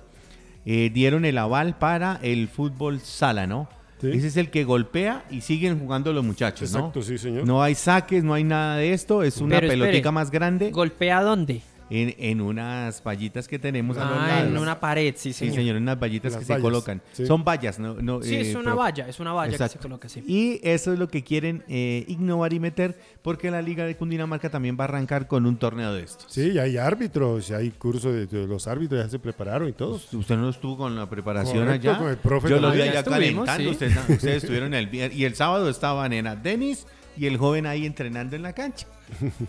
[0.66, 3.70] eh, dieron el aval para el fútbol sala, ¿no?
[4.02, 4.10] Sí.
[4.10, 6.80] Ese es el que golpea y siguen jugando los muchachos, ¿no?
[6.80, 7.46] Exacto, sí, señor.
[7.48, 10.72] No hay saques, no hay nada de esto, es una Pero espere, pelotica más grande
[10.72, 11.62] ¿Golpea dónde?
[11.90, 14.62] En, en unas vallitas que tenemos a los Ah, en lados.
[14.62, 15.56] una pared, sí, Sí, señor.
[15.56, 17.02] señor, en unas vallitas Las que se colocan.
[17.14, 17.26] sí.
[17.28, 17.94] Son vallas, ¿no?
[17.96, 19.84] no Sí, eh, es una pero- valla, es una valla que se Exacto.
[19.88, 20.24] coloca así.
[20.28, 24.50] Y eso es lo que quieren eh, innovar y meter, porque la Liga de Cundinamarca
[24.50, 26.26] también va a arrancar con un torneo de estos.
[26.32, 30.00] Sí, hay árbitros, hay cursos de, de los árbitros, ya se prepararon y todo.
[30.12, 32.00] Usted no estuvo con la preparación Correcto, allá.
[32.00, 33.64] con el profe Yo lo vi allá calentando.
[33.64, 33.68] sí.
[33.70, 37.86] Ustedes, ustedes estuvieron el viernes y el sábado estaban en Denis y el joven ahí
[37.86, 38.88] entrenando en la cancha.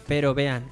[0.06, 0.64] Pero vean,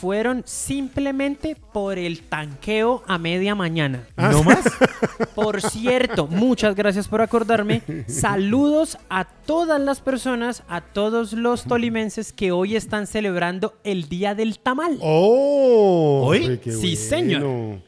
[0.00, 4.06] fueron simplemente por el tanqueo a media mañana.
[4.16, 4.60] Ah, ¿No más?
[5.34, 7.82] Por cierto, muchas gracias por acordarme.
[8.06, 14.34] Saludos a todas las personas, a todos los tolimenses que hoy están celebrando el Día
[14.34, 14.98] del Tamal.
[15.00, 16.22] ¡Oh!
[16.26, 16.58] ¿Hoy?
[16.58, 17.80] Qué Sí, señor.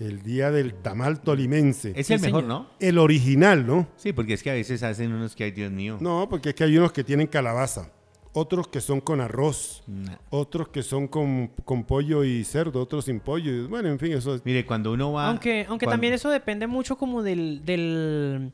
[0.00, 1.92] El día del tamal tolimense.
[1.94, 2.62] Es Sí, el mejor, señor.
[2.62, 2.70] ¿no?
[2.80, 3.86] El original, ¿no?
[3.96, 5.98] Sí, porque es que a veces hacen unos que hay, Dios mío.
[6.00, 7.88] No, porque es que hay unos que tienen calabaza,
[8.34, 10.14] otros que son con arroz, Nah.
[10.30, 13.68] otros que son con, con pollo y cerdo, otros sin pollo.
[13.68, 14.42] Bueno, en fin, eso es...
[14.44, 15.28] Mire, cuando uno va.
[15.28, 17.64] Aunque, aunque cuando- también eso depende mucho como del...
[17.64, 18.52] del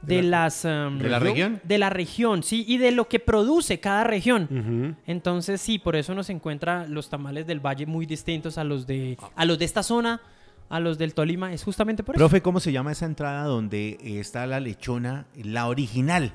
[0.00, 0.64] de las...
[0.64, 1.60] um, ¿De la región?
[1.64, 4.96] De la región, sí, y de lo que produce cada región.
[5.08, 9.18] Entonces sí, por eso nos encuentra los tamales del valle muy distintos a los de
[9.34, 10.20] a los de esta zona,
[10.68, 12.20] a los del Tolima, es justamente por eso.
[12.20, 16.32] Profe, ¿cómo se llama esa entrada donde está la lechona, la original?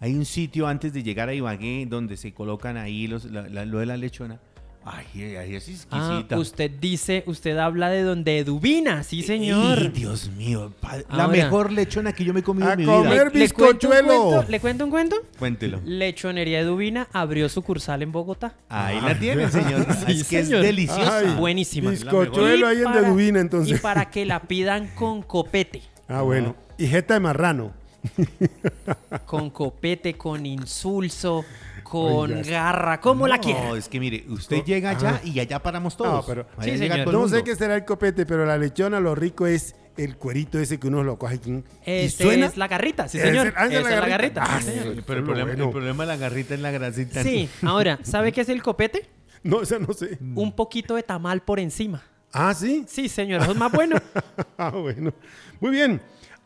[0.00, 3.64] Hay un sitio antes de llegar a Ibagué donde se colocan ahí los, la- la-
[3.66, 4.40] lo de la lechona.
[4.82, 5.04] Ay,
[5.36, 6.38] ay, es Ah, exquisita.
[6.38, 9.78] usted dice, usted habla de donde Eduvina, sí señor.
[9.78, 11.28] Ay, Dios mío, pa- la Ahora.
[11.28, 13.02] mejor lechona que yo me he comido A en mi comer.
[13.02, 13.24] vida.
[13.24, 14.22] ver, ¿Le cuento, un bizcochuelo.
[14.30, 14.50] cuento?
[14.50, 15.16] ¿Le cuento un cuento?
[15.38, 15.80] Cuéntelo.
[15.84, 18.54] Lechonería Eduvina abrió sucursal en Bogotá.
[18.70, 19.86] Ahí la tiene, señor.
[20.06, 20.60] Sí, es que señor.
[20.60, 21.18] es deliciosa.
[21.18, 21.90] Ay, Buenísima.
[21.90, 23.76] Bizcochuelo ahí en Dedubina, entonces.
[23.76, 25.82] Y para que la pidan con copete.
[26.08, 26.56] Ah, bueno.
[26.78, 27.78] Y jeta de marrano.
[29.26, 31.44] con copete, con insulso,
[31.82, 32.42] con Oiga.
[32.50, 33.76] garra, como la No, quiera.
[33.76, 36.12] es que mire, usted llega allá y allá paramos todos.
[36.12, 37.04] No, pero- Sí, llega señor.
[37.10, 40.58] todo No sé qué será el copete, pero la lechona lo rico es el cuerito
[40.58, 42.46] ese que uno lo coge y Este suena.
[42.46, 43.52] es la garrita, sí Ese- señor.
[43.56, 44.44] ah, Esa es la garrita.
[44.46, 44.94] Ah, sí, señor.
[44.94, 45.02] sí.
[45.06, 45.64] Pero el Lo problema, bueno.
[45.64, 47.22] el problema de la garrita es la grasita.
[47.22, 49.08] Sí, ahora, ¿sabe qué es el copete?
[49.42, 50.18] No, esa no sé.
[50.34, 52.02] Un poquito de tamal por encima.
[52.30, 52.84] Ah, sí.
[52.86, 53.96] Sí, señor, eso es más bueno.
[54.58, 55.14] Ah, bueno.
[55.60, 55.98] Muy bien.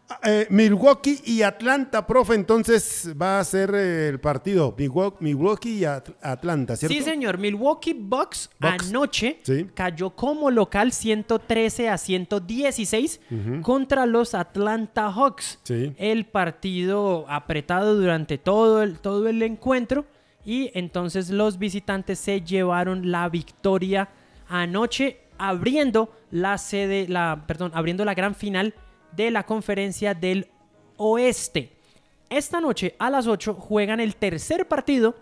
[0.07, 4.75] Ah, eh, Milwaukee y Atlanta, profe, entonces va a ser el partido.
[4.77, 6.95] Milwaukee, y At- Atlanta, ¿cierto?
[6.95, 7.39] Sí, señor.
[7.39, 8.91] Milwaukee Bucks, Bucks.
[8.91, 9.67] anoche Sí.
[9.75, 13.19] cayó como local 113 a 116
[13.63, 15.59] contra los Atlanta Hawks.
[15.63, 15.95] Sí.
[15.97, 20.05] El partido apretado durante todo el, todo el encuentro
[20.45, 24.11] y entonces los visitantes se llevaron la victoria
[24.49, 28.75] anoche abriendo la sede, la, perdón, abriendo la gran final
[29.17, 30.49] de la conferencia del
[30.97, 31.71] oeste.
[32.31, 35.15] Esta noche a las 8 juegan el tercer partido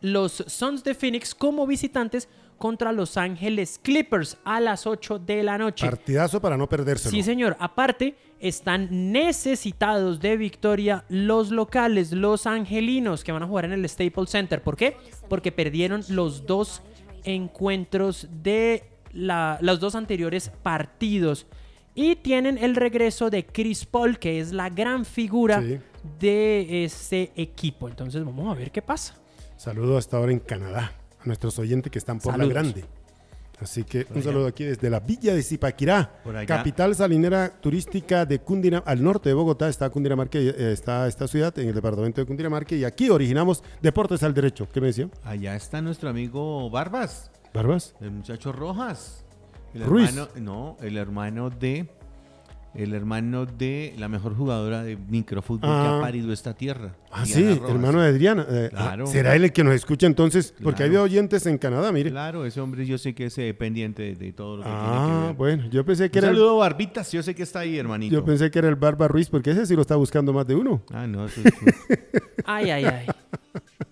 [0.00, 5.58] los Suns de Phoenix como visitantes contra Los Ángeles Clippers a las 8 de la
[5.58, 5.86] noche.
[5.86, 7.10] Partidazo para no perdérselo.
[7.10, 7.56] Sí, señor.
[7.60, 13.88] Aparte, están necesitados de victoria los locales, los angelinos, que van a jugar en el
[13.88, 14.62] Staples Center.
[14.62, 14.96] ¿Por qué?
[15.28, 16.82] Porque perdieron los dos
[17.24, 21.46] encuentros de la- los dos anteriores partidos.
[22.00, 25.78] Y tienen el regreso de Chris Paul, que es la gran figura Sí.
[26.20, 27.88] de ese equipo.
[27.88, 29.14] Entonces, vamos a ver qué pasa.
[29.56, 32.54] Saludo hasta ahora en Canadá a nuestros oyentes que están por Saludos.
[32.54, 32.84] la grande.
[33.60, 38.88] Así que un saludo aquí desde la villa de Zipaquirá, capital salinera turística de Cundinamarca.
[38.92, 42.26] Al norte de Bogotá está Cundinamarca, y, eh, está esta ciudad en el departamento de
[42.28, 44.68] Cundinamarca y aquí originamos Deportes al Derecho.
[44.72, 45.08] ¿Qué me decía?
[45.24, 47.96] Allá está nuestro amigo Barbas, ¿Barbas?
[48.00, 49.24] el muchacho Rojas.
[49.74, 50.08] El Ruiz.
[50.08, 51.86] hermano, no, el hermano de
[52.74, 55.98] el hermano de la mejor jugadora de microfútbol que Ah.
[55.98, 56.94] ha parido esta tierra.
[57.10, 57.70] Ah, Diana sí, Rojas.
[57.74, 58.46] hermano de Adriana.
[58.48, 59.06] Eh, Claro.
[59.06, 60.54] ¿Será él el que nos escucha entonces?
[60.62, 61.04] Porque hay Claro.
[61.04, 62.10] oyentes en Canadá, mire.
[62.10, 64.82] Claro, ese hombre yo sé que es eh, pendiente de, de todo lo que tiene
[64.84, 65.34] que Ah, ver.
[65.36, 68.12] bueno, yo pensé que Un era el, saludo Barbitas, yo sé que está ahí, hermanito.
[68.14, 70.54] yo pensé que era el Barba Ruiz, porque ese sí lo está buscando más de
[70.54, 70.82] uno.
[70.92, 71.52] Ah, no, eso es-
[72.44, 73.06] Ay, ay, ay.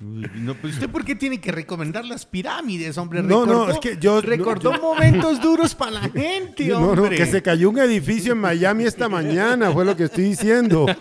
[0.00, 3.22] Uy, no, pues usted por qué tiene que recomendar las pirámides, hombre.
[3.22, 6.80] No, no, Recordó- es que yo- recordó no, yo- momentos duros para la gente, No,
[6.80, 7.16] no, hombre.
[7.16, 10.86] que se cayó un edificio en Miami esta mañana, fue lo que estoy diciendo.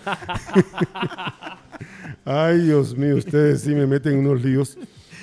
[2.25, 4.77] Ay, Dios mío, ustedes sí me meten en unos líos.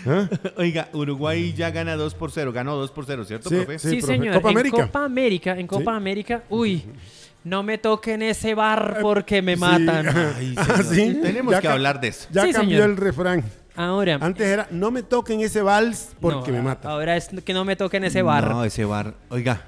[0.06, 0.28] ¿Ah?
[0.56, 3.78] Oiga, Uruguay ya gana 2 por 0, ganó 2 por 0, ¿cierto, Sí, profe?
[3.78, 3.90] sí.
[3.90, 4.12] Sí, profe.
[4.14, 4.34] señor.
[4.34, 4.86] Copa en América.
[4.86, 5.96] Copa América, en Copa Sí.
[5.96, 6.82] América, uy,
[7.44, 9.60] no me toquen ese bar porque me Sí.
[9.60, 10.06] matan.
[10.36, 11.18] Ay, Ah, sí.
[11.22, 12.28] Tenemos Ya que hablar de eso.
[12.30, 12.90] Ya Sí, cambió señor.
[12.90, 13.44] el refrán.
[13.74, 16.90] Ahora, Antes era, no me toquen ese vals porque no, me matan.
[16.92, 18.48] Ahora es que no me toquen ese bar.
[18.50, 19.14] No, ese bar.
[19.30, 19.62] Oiga,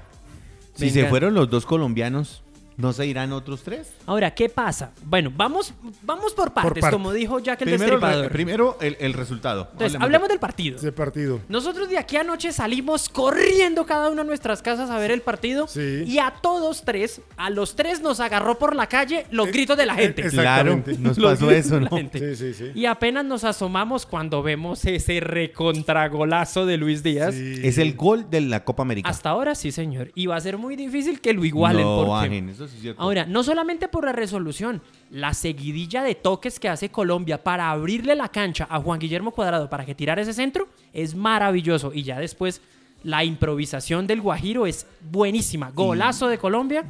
[0.75, 2.43] si se fueron los dos colombianos,
[2.77, 3.91] ¿no se irán otros tres?
[4.05, 4.91] Ahora, ¿qué pasa?
[5.03, 5.73] Bueno, vamos,
[6.03, 6.95] vamos por partes, parte.
[6.95, 8.31] como dijo Jack el Primero, Destripador.
[8.31, 9.69] primero el, el resultado.
[9.73, 10.77] Entonces, hablemos del partido.
[10.77, 11.39] Ese partido.
[11.49, 15.67] Nosotros de aquí anoche salimos corriendo cada uno a nuestras casas a ver el partido
[15.67, 16.03] Sí.
[16.05, 19.77] y a todos tres, a los tres nos agarró por la calle los Eh, gritos
[19.77, 20.21] de la eh, gente.
[20.27, 21.79] es- Claro, nos pasó eso.
[22.13, 22.71] Sí, sí, sí.
[22.75, 27.33] Y apenas nos asomamos cuando vemos ese recontragolazo de Luis Díaz.
[27.35, 27.59] Sí.
[27.63, 29.09] Es el gol de la Copa América.
[29.09, 30.11] Hasta ahora sí, señor.
[30.15, 31.83] Y va a ser muy difícil que lo igualen.
[31.83, 32.11] no, porque...
[32.11, 33.01] bajen, eso sí es cierto.
[33.01, 38.15] Ahora, no solamente por la resolución, la seguidilla de toques que hace Colombia para abrirle
[38.15, 41.93] la cancha a Juan Guillermo Cuadrado para que tirara ese centro es maravilloso.
[41.93, 42.61] Y ya después
[43.03, 45.71] la improvisación del Guajiro es buenísima.
[45.71, 46.85] Golazo de Colombia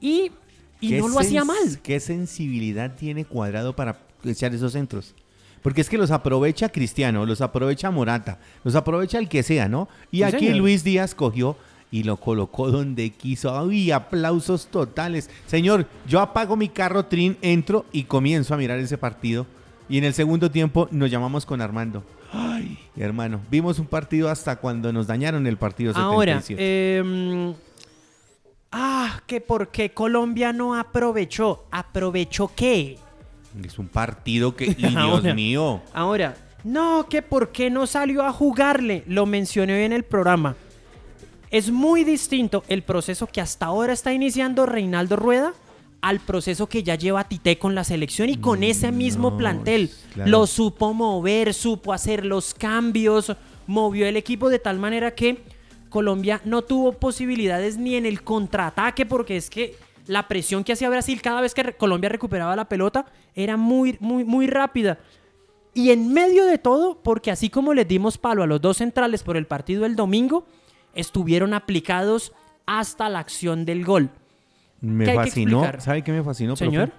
[0.00, 0.30] y,
[0.80, 1.80] y ¿Qué no lo hacía mal.
[1.82, 5.14] ¿Qué sensibilidad tiene Cuadrado para echar esos centros?
[5.62, 9.88] Porque es que los aprovecha Cristiano, los aprovecha Morata, los aprovecha el que sea, ¿no?
[10.12, 10.56] Y Sí, aquí señor.
[10.58, 11.56] Luis Díaz cogió
[11.90, 13.56] y lo colocó donde quiso.
[13.58, 15.30] ¡Ay, aplausos totales!
[15.46, 19.46] Señor, yo apago mi carro Trin, entro y comienzo a mirar ese partido.
[19.88, 22.02] Y en el segundo tiempo nos llamamos con Armando.
[22.32, 23.40] ¡Ay, hermano!
[23.50, 26.98] Vimos un partido hasta cuando nos dañaron el partido Ahora, 77.
[26.98, 27.54] em,
[28.72, 31.66] ah, que por qué Colombia no aprovechó.
[31.70, 32.98] ¿Aprovechó qué?
[33.64, 34.66] es un partido que...
[34.78, 35.80] ¡Y Dios mío!
[35.94, 39.04] Ahora, no, que por qué no salió a jugarle.
[39.06, 40.56] Lo mencioné hoy en el programa.
[41.50, 45.54] Es muy distinto el proceso que hasta ahora está iniciando Reinaldo Rueda
[46.02, 49.90] al proceso que ya lleva Tite con la selección y con ese mismo no, plantel.
[50.12, 50.30] claro.
[50.30, 53.32] Lo supo mover, supo hacer los cambios,
[53.66, 55.42] movió el equipo de tal manera que
[55.88, 59.76] Colombia no tuvo posibilidades ni en el contraataque porque es que
[60.06, 64.24] la presión que hacía Brasil cada vez que Colombia recuperaba la pelota era muy, muy,
[64.24, 64.98] muy rápida.
[65.74, 69.22] Y en medio de todo, porque así como les dimos palo a los dos centrales
[69.22, 70.46] por el partido del domingo,
[70.96, 72.32] estuvieron aplicados
[72.66, 74.10] hasta la acción del gol.
[74.80, 75.64] Me ¿Qué hay que fascinó.
[75.78, 76.64] ¿Sabe qué me fascinó, profe?
[76.64, 76.92] Señor.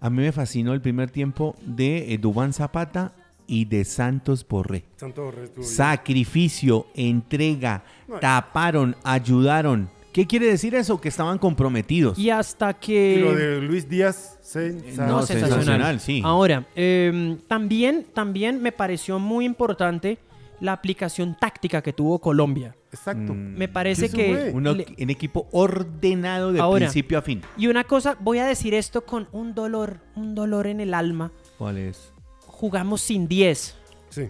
[0.00, 3.12] A mí me fascinó el primer tiempo de eh, Dubán Zapata
[3.46, 4.84] y de Santos Borré.
[4.96, 5.50] Santos Borré.
[5.62, 7.84] Sacrificio, entrega,
[8.20, 9.90] taparon, ayudaron.
[10.12, 11.00] ¿Qué quiere decir eso?
[11.00, 12.18] Que estaban comprometidos.
[12.18, 13.20] Y hasta Y que...
[13.22, 15.08] lo de Luis Díaz, sensacional.
[15.08, 15.64] No, sensacional.
[15.64, 16.20] sensacional, sí.
[16.24, 20.18] Ahora, eh, también, también me pareció muy importante
[20.62, 22.76] la aplicación táctica que tuvo Colombia.
[22.92, 23.34] Exacto.
[23.34, 23.56] Mm.
[23.58, 24.50] Me parece que...
[24.54, 26.86] Un, le- un equipo ordenado de Ahora.
[26.86, 27.42] principio a fin.
[27.56, 31.32] Y una cosa, voy a decir esto con un dolor, un dolor en el alma.
[31.58, 32.12] ¿Cuál es?
[32.46, 33.76] Jugamos sin 10,
[34.08, 34.28] Sí.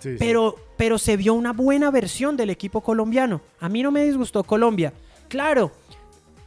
[0.00, 0.16] Sí, sí.
[0.18, 3.40] pero, pero se vio una buena versión del equipo colombiano.
[3.60, 4.92] A mí no me disgustó Colombia.
[5.28, 5.70] Claro,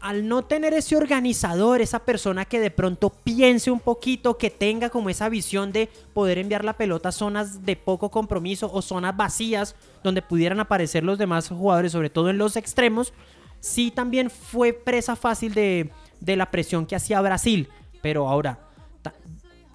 [0.06, 4.92] al no tener ese organizador, esa persona que de pronto piense un poquito, que tenga
[4.92, 9.18] como esa visión de poder enviar la pelota a zonas de poco compromiso o zonas
[9.18, 13.14] vacías donde pudieran aparecer los demás jugadores, sobre todo en los extremos,
[13.60, 15.90] sí también fue presa fácil de,
[16.20, 17.68] de la presión que hacía Brasil.
[18.04, 18.60] Pero ahora,
[19.02, 19.16] ta-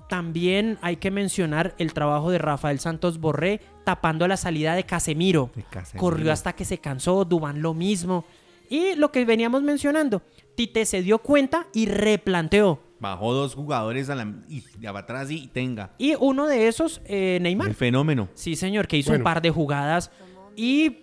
[0.08, 5.50] también hay que mencionar el trabajo de Rafael Santos Borré tapando la salida de Casemiro.
[5.56, 6.00] De Casemiro.
[6.00, 8.24] Corrió hasta que se cansó, Dubán lo mismo.
[8.70, 10.22] Y lo que veníamos mencionando,
[10.54, 12.80] Tite se dio cuenta y replanteó.
[13.00, 15.90] Bajó dos jugadores a la, y de atrás y tenga.
[15.98, 17.68] Y uno de esos, eh, Neymar.
[17.68, 18.28] El fenómeno.
[18.34, 19.22] Sí, señor, que hizo Bueno.
[19.22, 20.10] un par de jugadas
[20.54, 20.98] y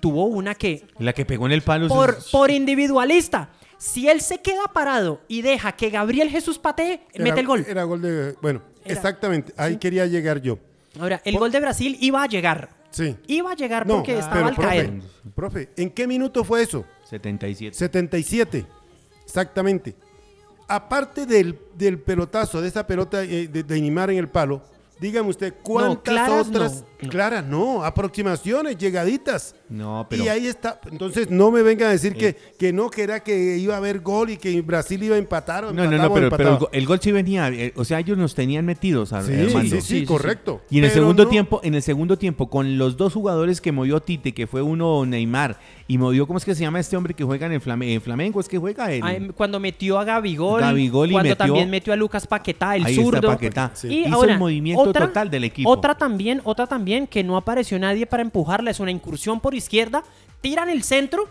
[0.00, 1.88] tuvo una que, La que pegó en el palo.
[1.88, 7.40] por, individualista, si él se queda parado y deja que Gabriel Jesús patee, Era- mete
[7.40, 7.64] el gol.
[7.68, 8.34] Era gol de.
[8.42, 9.52] Bueno, Era- exactamente.
[9.56, 10.58] Ahí quería llegar yo.
[10.98, 12.70] Ahora, el por- gol de Brasil iba a llegar.
[12.90, 13.16] Sí.
[13.26, 14.92] Iba a llegar No, porque estaba pero al caer.
[15.34, 16.84] profe, ¿en qué minuto fue eso?
[17.12, 17.76] 77.
[17.76, 18.66] 77.
[19.24, 19.94] Exactamente.
[20.66, 24.62] Aparte del, del pelotazo, de esa pelota eh, de, de Neymar en el palo,
[25.00, 27.08] dígame usted, ¿cuántas claras otras no, no.
[27.08, 27.44] claras?
[27.44, 29.54] No, aproximaciones, llegaditas.
[29.68, 30.24] No, pero.
[30.24, 30.78] Y ahí está.
[30.90, 34.00] Entonces no me vengan a decir que, que no, que era que iba a haber
[34.00, 35.64] gol y que Brasil iba a empatar.
[35.64, 36.58] O No, no, empataba no, o pero, pero el, empataba.
[36.58, 37.48] go- el gol sí venía.
[37.48, 39.76] eh, o sea, ellos nos tenían metidos, Ar- Sí, Armando.
[39.76, 40.60] sí, sí, correcto.
[40.70, 43.72] Y en el segundo no- tiempo, en el segundo tiempo, con los dos jugadores que
[43.72, 47.14] movió Tite, que fue uno Neymar, y movió, ¿cómo es que se llama este hombre
[47.14, 48.40] que juega en el Flame- en Flamengo?
[48.40, 49.32] Es que juega él.
[49.34, 52.92] Cuando metió a Gabigol, Gabigol y cuando metió- también metió a Lucas Paquetá, el Ahí
[52.92, 53.28] está zurdo.
[53.28, 53.70] Paquetá.
[53.74, 53.88] Sí.
[53.88, 55.68] Y Hizo ahora, el movimiento otra- total del equipo.
[55.70, 60.02] Otra también, otra también que no apareció nadie para empujarla, es una incursión por izquierda,
[60.40, 61.28] tiran el centro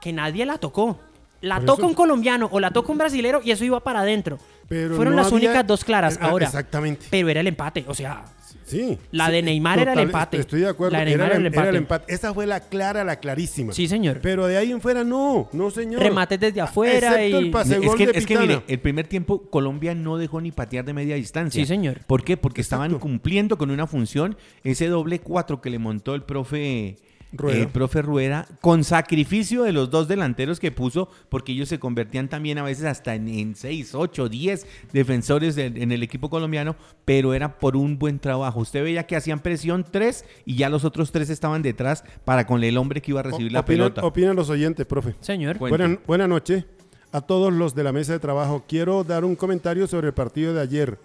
[0.00, 0.98] que nadie la tocó.
[1.40, 4.00] La Por toca eso- un colombiano o la toca un brasilero y eso iba para
[4.00, 4.38] adentro.
[4.68, 6.18] Pero Fueron no las había- únicas dos claras.
[6.20, 7.06] Ah, Ahora, Exactamente.
[7.10, 8.24] pero era el empate, o sea,
[8.68, 8.98] Sí.
[9.10, 10.38] La sí, de Neymar era el empate.
[10.38, 10.92] Estoy de acuerdo.
[10.92, 11.60] La de Neymar era, era el empate.
[11.60, 12.14] era el empate.
[12.14, 13.72] Esa fue la clara, la clarísima.
[13.72, 14.20] sí señor.
[14.22, 16.02] Pero de ahí en fuera no, no señor.
[16.02, 17.44] Remates desde afuera Excepto y...
[17.44, 18.46] el pase es que, de es que Pitana.
[18.46, 21.62] mire, el primer tiempo Colombia no dejó ni patear de media distancia.
[21.62, 22.00] Sí, señor.
[22.06, 22.36] ¿Por qué?
[22.36, 26.96] Porque estaban cumpliendo con una función, ese doble cuatro que le montó el profe
[27.32, 27.58] Rueda.
[27.58, 32.28] el profe Rueda, con sacrificio de los dos delanteros que puso, porque ellos se convertían
[32.28, 36.76] también a veces hasta en, en 6, 8, 10 defensores de- en el equipo colombiano,
[37.04, 38.60] pero era por un buen trabajo.
[38.60, 42.64] Usted veía que hacían presión tres y ya los otros tres estaban detrás para con
[42.64, 44.04] el hombre que iba a recibir la Opinan- pelota.
[44.04, 45.14] Opinan los oyentes, profe.
[45.20, 45.58] Señor.
[45.58, 45.76] Cuente.
[45.78, 46.64] Buena, buena noche
[47.12, 48.64] a todos los de la mesa de trabajo.
[48.68, 50.98] Quiero dar un comentario sobre el partido de ayer.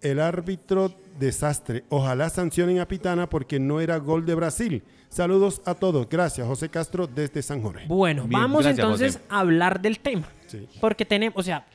[0.00, 1.84] El árbitro desastre.
[1.88, 4.82] Ojalá sancionen a Pitana porque no era gol de Brasil.
[5.12, 6.08] Saludos a todos.
[6.08, 7.84] Gracias, José Castro, desde San Jorge.
[7.86, 9.26] Bueno, Bien, vamos gracias, entonces José.
[9.28, 10.26] a hablar del tema.
[10.46, 10.66] Sí.
[10.80, 11.66] Porque tenemos, o sea,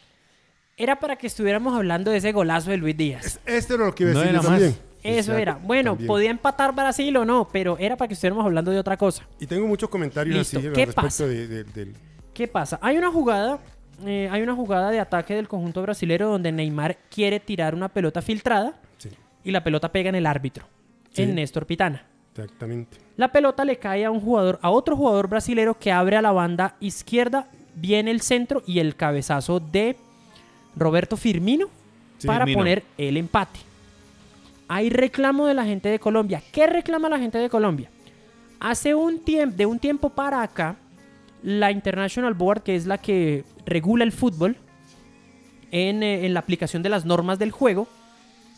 [0.75, 3.25] era para que estuviéramos hablando de ese golazo de Luis Díaz.
[3.25, 4.61] Es- Este era lo que iba a No decir yo más.
[4.61, 5.55] Eso Exacto, era.
[5.61, 6.07] Bueno, también.
[6.07, 9.23] podía empatar Brasil o no, pero era para que estuviéramos hablando de otra cosa.
[9.39, 10.57] Y tengo muchos comentarios Listo.
[10.57, 11.27] así al ¿Qué respecto pasa?
[11.27, 11.93] de- de- del...
[12.33, 12.79] ¿Qué pasa?
[12.81, 13.59] Hay una jugada,
[14.03, 18.23] eh, hay una jugada de ataque del conjunto brasilero donde Neymar quiere tirar una pelota
[18.23, 19.09] filtrada Sí,
[19.43, 20.65] y la pelota pega en el árbitro,
[21.11, 21.21] Sí.
[21.21, 22.03] en Néstor Pitana.
[22.37, 22.97] Exactamente.
[23.15, 26.31] La pelota le cae a un jugador, a otro jugador brasilero que abre a la
[26.31, 29.95] banda izquierda, viene el centro y el cabezazo de
[30.75, 31.67] Roberto Firmino
[32.17, 32.59] Sí, para Firmino.
[32.59, 33.59] poner el empate.
[34.67, 36.41] Hay reclamo de la gente de Colombia.
[36.51, 37.89] ¿Qué reclama la gente de Colombia?
[38.59, 40.75] Hace un tiempo, de un tiempo para acá,
[41.43, 44.57] la International Board, que es la que regula el fútbol
[45.71, 47.87] en, eh, en la aplicación de las normas del juego,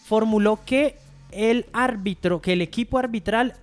[0.06, 0.96] formuló que
[1.32, 3.56] el árbitro, que el equipo arbitral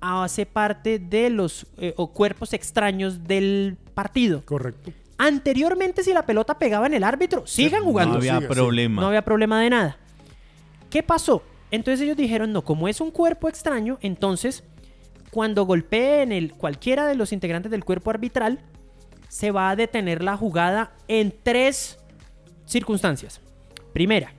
[0.00, 4.44] hace parte de los eh, o cuerpos extraños del partido.
[4.44, 4.92] Correcto.
[5.18, 8.14] Anteriormente, si la pelota pegaba en el árbitro, sigan jugando.
[8.14, 9.00] no había problema.
[9.00, 9.96] No había problema de nada.
[10.90, 11.42] ¿Qué pasó?
[11.70, 14.64] Entonces ellos dijeron, no, como es un cuerpo extraño, entonces
[15.30, 18.58] cuando golpeen el, cualquiera de los integrantes del cuerpo arbitral,
[19.28, 21.98] se va a detener la jugada en tres
[22.66, 23.40] circunstancias.
[23.94, 24.34] Primera,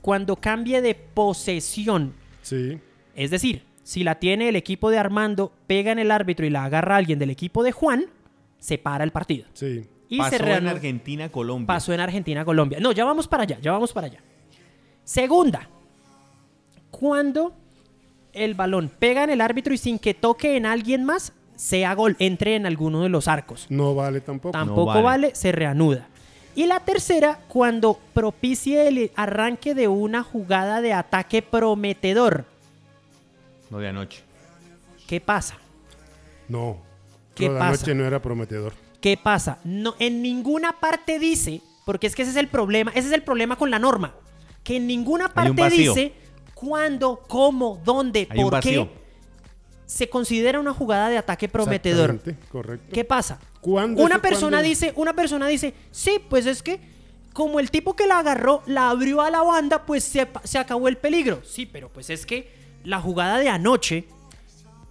[0.00, 2.78] cuando cambie de posesión, Sí,
[3.14, 6.64] es decir, si la tiene el equipo de Armando, pega en el árbitro y la
[6.64, 8.06] agarra alguien del equipo de Juan,
[8.58, 9.46] se para el partido.
[9.54, 9.86] sí.
[10.12, 10.70] Y Pasó se en reanudó.
[10.72, 11.66] Argentina, Colombia.
[11.68, 12.80] Pasó en Argentina, Colombia.
[12.80, 14.18] No, ya vamos para allá, ya vamos para allá.
[15.04, 15.68] Segunda,
[16.90, 17.52] cuando
[18.32, 22.16] el balón pega en el árbitro y sin que toque en alguien más, sea gol,
[22.18, 23.66] entre en alguno de los arcos.
[23.68, 24.50] No vale tampoco.
[24.52, 25.02] Tampoco vale.
[25.02, 25.34] vale.
[25.34, 26.08] se reanuda.
[26.60, 32.44] Y la tercera, cuando propicie el arranque de una jugada de ataque prometedor.
[33.70, 34.22] Lo de anoche.
[35.06, 35.56] ¿Qué pasa?
[36.48, 36.76] No.
[37.34, 37.70] ¿Qué Lo de pasa?
[37.70, 38.74] anoche no era prometedor.
[39.00, 39.58] ¿Qué pasa?
[39.64, 43.22] No, en ninguna parte dice, porque es que ese es el problema, ese es el
[43.22, 44.12] problema con la norma,
[44.62, 46.12] que en ninguna parte dice
[46.52, 48.86] cuándo, cómo, dónde, Hay por qué
[49.86, 52.20] se considera una jugada de ataque prometedor.
[52.52, 52.92] Correcto.
[52.92, 53.40] ¿Qué pasa?
[53.60, 54.68] ¿Cuándo Una persona cuándo?
[54.68, 56.80] dice, una persona dice, sí, pues es que
[57.32, 60.88] como el tipo que la agarró la abrió a la banda, pues se, se acabó
[60.88, 61.40] el peligro.
[61.44, 62.50] Sí, pero pues es que
[62.84, 64.06] la jugada de anoche,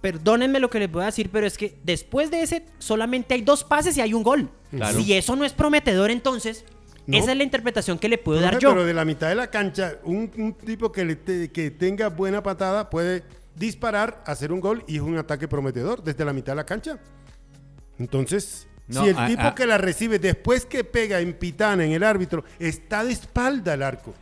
[0.00, 3.42] perdónenme lo que les voy a decir, pero es que después de ese solamente hay
[3.42, 4.48] dos pases y hay un gol.
[4.70, 4.98] Claro.
[4.98, 6.64] Si eso no es prometedor, entonces
[7.06, 7.18] No.
[7.18, 8.70] esa es la interpretación que le puedo Profe, dar yo.
[8.70, 12.08] Pero de la mitad de la cancha, un, un tipo que, le te- que tenga
[12.08, 13.24] buena patada puede
[13.56, 16.98] disparar, hacer un gol y es un ataque prometedor desde la mitad de la cancha.
[18.00, 22.02] Entonces, No, si el tipo que la recibe después que pega en pitana en el
[22.02, 24.12] árbitro está de espalda al arco.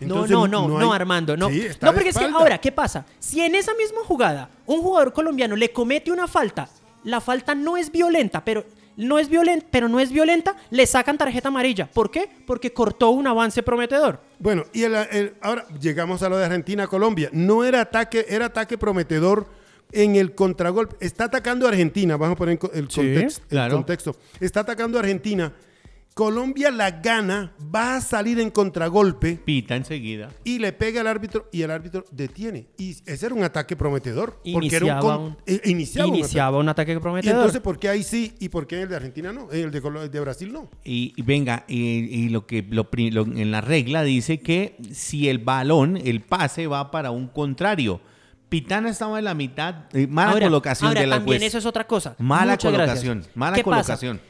[0.00, 1.50] No, Entonces, no, no, no, hay- Armando, no.
[1.50, 3.04] Sí, está no, de porque es que ahora, ¿qué pasa?
[3.18, 6.68] Si en esa misma jugada un jugador colombiano le comete una falta,
[7.04, 8.64] la falta no es violenta, pero
[8.96, 11.86] no es violenta, pero no es violenta, le sacan tarjeta amarilla.
[11.86, 12.28] ¿Por qué?
[12.46, 14.20] Porque cortó un avance prometedor.
[14.38, 17.28] Bueno, y el- el- ahora llegamos a lo de Argentina-Colombia.
[17.32, 19.46] No era ataque, era ataque prometedor
[19.94, 20.96] en el contragolpe.
[21.00, 23.76] Está atacando a Argentina, vamos a poner el, Sí, context- el claro.
[23.76, 24.16] contexto.
[24.40, 25.52] Está atacando a Argentina.
[26.12, 30.30] Colombia la gana, va a salir en contragolpe Pita enseguida.
[30.44, 32.66] y le pega al árbitro y el árbitro detiene.
[32.78, 34.38] Y ese era un ataque prometedor.
[34.52, 36.92] Porque era un Iniciaba un- eh, iniciaba un Iniciaba un ataque.
[36.92, 37.34] Y prometedor.
[37.36, 39.50] entonces, ¿por qué ahí sí y por qué en el de Argentina no?
[39.50, 40.70] En el de, Colo- de Brasil no.
[40.84, 45.28] Y, y venga, y, y lo que lo lo- en la regla dice que si
[45.28, 48.00] el balón, el pase va para un contrario.
[48.54, 51.48] Pitana estaba en la mitad, eh, mala Ahora- colocación ahora de la también juez.
[51.48, 52.14] eso es otra cosa.
[52.18, 53.00] Mala Muchas gracias.
[53.00, 53.74] colocación, mala ¿Qué pasa?
[53.96, 54.20] colocación.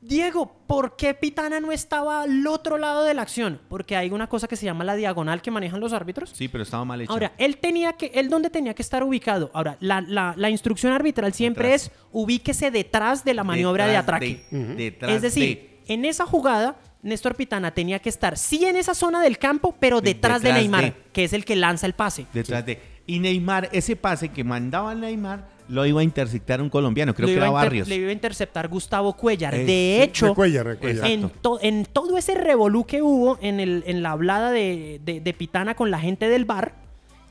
[0.00, 3.60] Diego, ¿por qué Pitana no estaba al otro lado de la acción?
[3.68, 6.30] Porque hay una cosa que se llama la diagonal que manejan los árbitros.
[6.30, 7.10] Sí, pero estaba mal hecho.
[7.10, 9.50] Ahora, él tenía que, él dónde tenía que estar ubicado.
[9.54, 14.44] Ahora, la, la- la instrucción arbitral siempre es ubíquese detrás de la maniobra de atraque.
[14.50, 19.20] detrás es decir, en esa jugada, Néstor Pitana tenía que estar sí en esa zona
[19.22, 20.94] del campo, pero De- detrás, de Neymar, de.
[21.12, 22.22] que es el que lanza el pase.
[22.22, 22.93] de- detrás de.
[23.06, 27.32] Y Neymar, ese pase que mandaba Neymar, lo iba a interceptar un colombiano, creo Lo
[27.34, 27.88] que era Barrios.
[27.88, 29.54] Le iba a interceptar Gustavo Cuellar.
[29.54, 31.06] Eh, de hecho, recuella.
[31.08, 35.20] en, to- en todo ese revolú que hubo en, el, en la hablada de, de-
[35.20, 36.74] de Pitana con la gente del bar,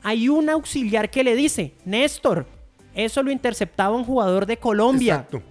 [0.02, 2.46] hay un auxiliar que le dice, Néstor,
[2.94, 5.14] eso lo interceptaba un jugador de Colombia.
[5.14, 5.42] Exacto.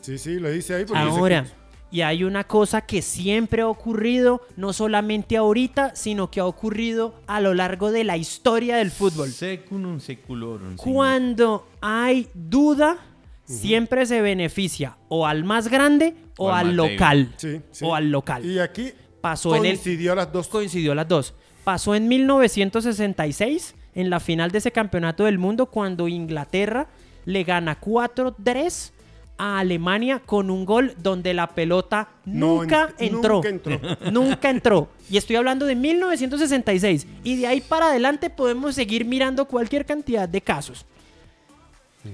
[0.00, 0.84] Sí, sí, lo dice ahí.
[0.84, 1.50] porque dice Ahora, que-
[1.94, 7.14] y hay una cosa que siempre ha ocurrido, no solamente ahorita, sino que ha ocurrido
[7.28, 9.30] a lo largo de la historia del fútbol.
[9.30, 10.76] Secunum seculorum.
[10.76, 10.92] señor.
[10.92, 12.98] Cuando hay duda,
[13.44, 17.32] siempre se beneficia o al más grande o, O al local.
[17.36, 17.84] Sí, sí.
[17.84, 18.44] O al local.
[18.44, 18.90] Y aquí
[19.20, 20.48] Pasó en el- coincidió las dos.
[20.48, 21.32] Coincidió las dos.
[21.62, 26.88] Pasó en 1966, en la final de ese campeonato del mundo, cuando Inglaterra
[27.24, 28.90] le gana 4-3
[29.36, 33.34] a Alemania con un gol donde la pelota No nunca ent- entró.
[33.36, 33.80] nunca entró.
[34.12, 34.88] Nunca entró.
[35.10, 37.06] Y estoy hablando de 1966.
[37.24, 40.86] Y de ahí para adelante podemos seguir mirando cualquier cantidad de casos.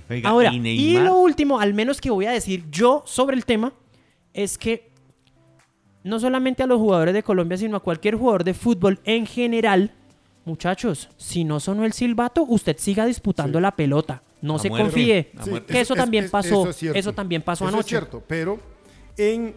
[0.08, 3.72] Oiga, Ahora, y lo último, al menos que voy a decir yo sobre el tema,
[4.32, 4.88] es que
[6.04, 9.90] no solamente a los jugadores de Colombia, sino a cualquier jugador de fútbol en general,
[10.44, 13.62] muchachos, si no sonó el silbato, usted siga disputando Sí.
[13.62, 14.22] la pelota.
[14.42, 14.84] No A se muerte.
[14.84, 15.32] confíe.
[15.44, 15.50] Sí.
[15.66, 16.68] Que eso también pasó.
[16.70, 16.98] es cierto.
[16.98, 17.86] Eso también pasó Eso anoche.
[17.86, 18.58] Es cierto, pero
[19.16, 19.54] en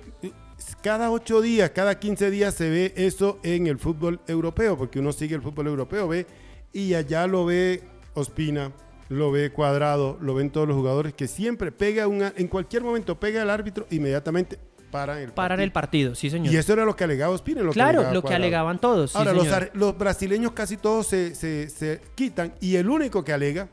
[0.82, 5.12] cada ocho días, cada 15 días se ve eso en el fútbol europeo, porque uno
[5.14, 6.26] sigue el fútbol europeo, ve,
[6.72, 8.72] y allá lo ve Ospina,
[9.10, 13.20] lo ve Cuadrado, lo ven todos los jugadores que siempre pega una, en cualquier momento
[13.20, 14.58] pega al árbitro, inmediatamente
[14.92, 15.64] paran el Paran partido.
[15.64, 16.54] el partido, sí, señor.
[16.54, 17.62] Y eso era lo que alegaba Ospina.
[17.62, 19.16] Lo que claro, alegaba lo que alegaban todos.
[19.16, 19.72] Ahora, los, señor.
[19.74, 23.70] los brasileños casi todos se, se- se quitan y el único que alega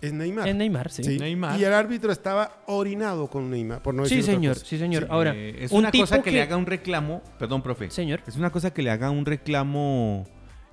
[0.00, 0.48] es Neymar.
[0.48, 1.04] Es Neymar, sí.
[1.04, 1.58] Sí, Neymar.
[1.60, 4.66] Y el árbitro estaba orinado con Neymar, por no Sí, decir otra señor, cosa.
[4.66, 5.02] sí, señor.
[5.04, 5.08] Sí.
[5.10, 7.90] Ahora, Eh, es un una cosa que, le haga un reclamo, perdón, profe.
[7.90, 8.20] Señor.
[8.26, 10.26] Es una cosa que le haga un reclamo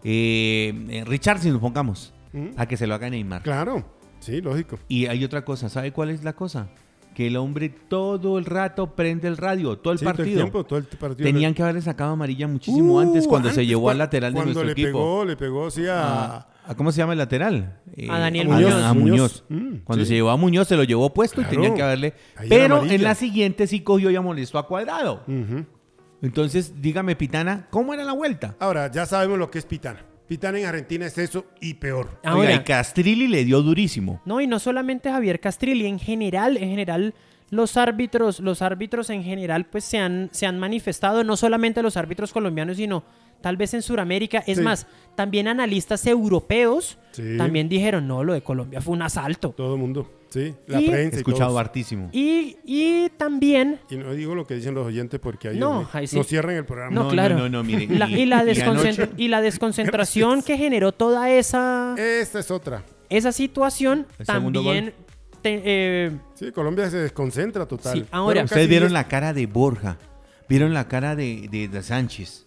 [0.04, 2.50] eh, eh, Richard, si nos pongamos, ¿Mm?
[2.56, 3.42] a que se lo haga Neymar.
[3.44, 3.84] Claro,
[4.20, 4.80] sí, lógico.
[4.88, 6.70] Y hay otra cosa, ¿sabe cuál es la cosa?
[7.16, 10.38] Que el hombre todo el rato prende el radio, todo el Sí, todo el partido.
[10.44, 11.26] tiempo, todo el partido.
[11.26, 14.54] Tenían que haberle sacado amarilla muchísimo Uh, antes cuando se llevó al lateral de cuando
[14.54, 14.88] nuestro le equipo.
[15.00, 17.80] Pegó, le pegó, sí, a, Ah, a- ¿cómo se llama el lateral?
[17.96, 18.74] Eh, A Daniel Muñoz.
[18.84, 19.44] A, Muñoz.
[19.50, 20.10] Mm, Cuando sí.
[20.10, 21.52] se llevó a Muñoz se lo llevó puesto Claro.
[21.52, 22.14] y tenía que haberle.
[22.36, 25.24] Ahí Pero en la siguiente sí cogió y amonestó a Cuadrado.
[26.22, 28.56] Entonces, dígame, Pitana, ¿cómo era la vuelta?
[28.60, 30.04] Ahora, ya sabemos lo que es pitana.
[30.28, 32.20] Pitana en Argentina es eso y peor.
[32.24, 34.22] Ahora, Oiga, y Castrilli le dio durísimo.
[34.26, 37.14] No, y no solamente Javier Castrilli, en general, en general,
[37.50, 41.96] los árbitros, los árbitros en general, pues se han, se han manifestado, no solamente los
[41.96, 43.04] árbitros colombianos, sino
[43.42, 44.44] tal vez en Sudamérica.
[44.48, 44.64] Es Sí.
[44.64, 47.38] más, también analistas europeos Sí.
[47.38, 49.50] también dijeron, no, lo de Colombia fue un asalto.
[49.58, 50.54] Todo el mundo, sí.
[50.68, 51.60] La Y- He prensa y escuchado todos.
[51.62, 52.10] hartísimo.
[52.14, 56.06] Y, y también, Y no digo lo que dicen los oyentes porque ahí No, ahí
[56.08, 56.16] sí.
[56.16, 56.94] no cierran el programa.
[56.94, 60.92] no, No, claro, no, no, no, mire, la- y- y, la y desconcentración que generó
[60.92, 62.84] toda esa, Esta es otra.
[63.10, 64.94] esa situación El también...
[65.42, 67.94] te- eh, Sí, Colombia se desconcentra total.
[68.00, 69.98] Sí, ahora- Ustedes vieron 10 la cara de Borja,
[70.50, 72.46] vieron la cara de, de- de Sánchez,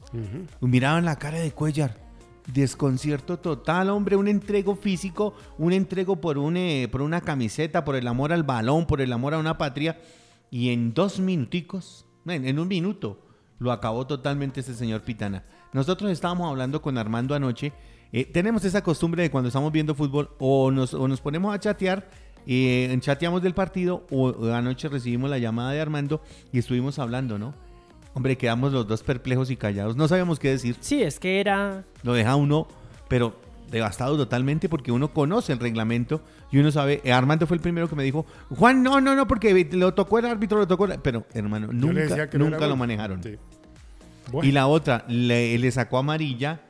[0.61, 2.09] miraban la cara de Cuellar.
[2.53, 7.95] Desconcierto total, hombre, un entrego físico, un entrego por, un, eh, por una camiseta, por
[7.95, 10.01] el amor al balón, por el amor a una patria.
[10.51, 13.21] Y en dos minuticos, en, en un minuto,
[13.61, 15.45] lo acabó totalmente ese señor Pitana.
[15.73, 17.73] Nosotros estábamos hablando con Armando anoche.
[18.13, 21.61] eh, tenemos esa costumbre de cuando estamos viendo fútbol o nos, o nos ponemos a
[21.61, 22.11] chatear,
[22.47, 26.21] eh, chateamos del partido o, o anoche recibimos la llamada de Armando
[26.53, 27.55] y estuvimos hablando, ¿no?
[28.15, 29.97] Hombre, quedamos los dos perplejos y callados.
[29.97, 30.77] No sabíamos qué decir.
[30.81, 31.85] sí, es que era...
[32.03, 32.67] Lo deja uno,
[33.09, 33.39] pero
[33.71, 37.01] devastado totalmente porque uno conoce el reglamento y uno sabe.
[37.05, 40.19] eh, Armando fue el primero que me dijo, Juan, no, no, no, porque lo tocó
[40.19, 40.87] el árbitro, lo tocó.
[40.87, 40.99] el-".
[41.01, 42.79] Pero, hermano, nunca, no nunca lo gol.
[42.79, 43.23] manejaron.
[43.23, 43.37] Sí.
[44.33, 46.61] Bueno, Y la otra, le, le sacó amarilla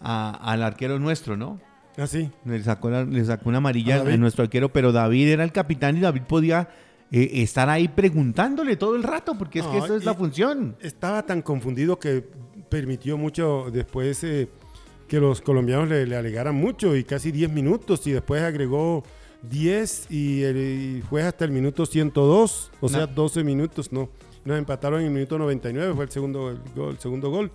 [0.00, 1.58] a- al arquero nuestro, ¿no?
[1.98, 2.30] así.
[2.44, 5.96] Le sacó, la- le sacó una amarilla ¿A nuestro arquero, pero David era el capitán
[5.96, 6.68] y David podía
[7.12, 10.76] eh, estar ahí preguntándole todo el rato, porque es que esa es la función.
[10.80, 12.24] Estaba tan confundido que
[12.68, 14.48] permitió mucho después eh,
[15.06, 19.04] que los colombianos le, le alegaran mucho y casi 10 minutos y después agregó
[19.42, 23.06] 10 y, el, y fue hasta el minuto 102, o sea, No.
[23.06, 24.08] 12 minutos, no.
[24.44, 26.90] Nos empataron en el minuto 99, fue el segundo el gol.
[26.94, 27.50] el segundo gol.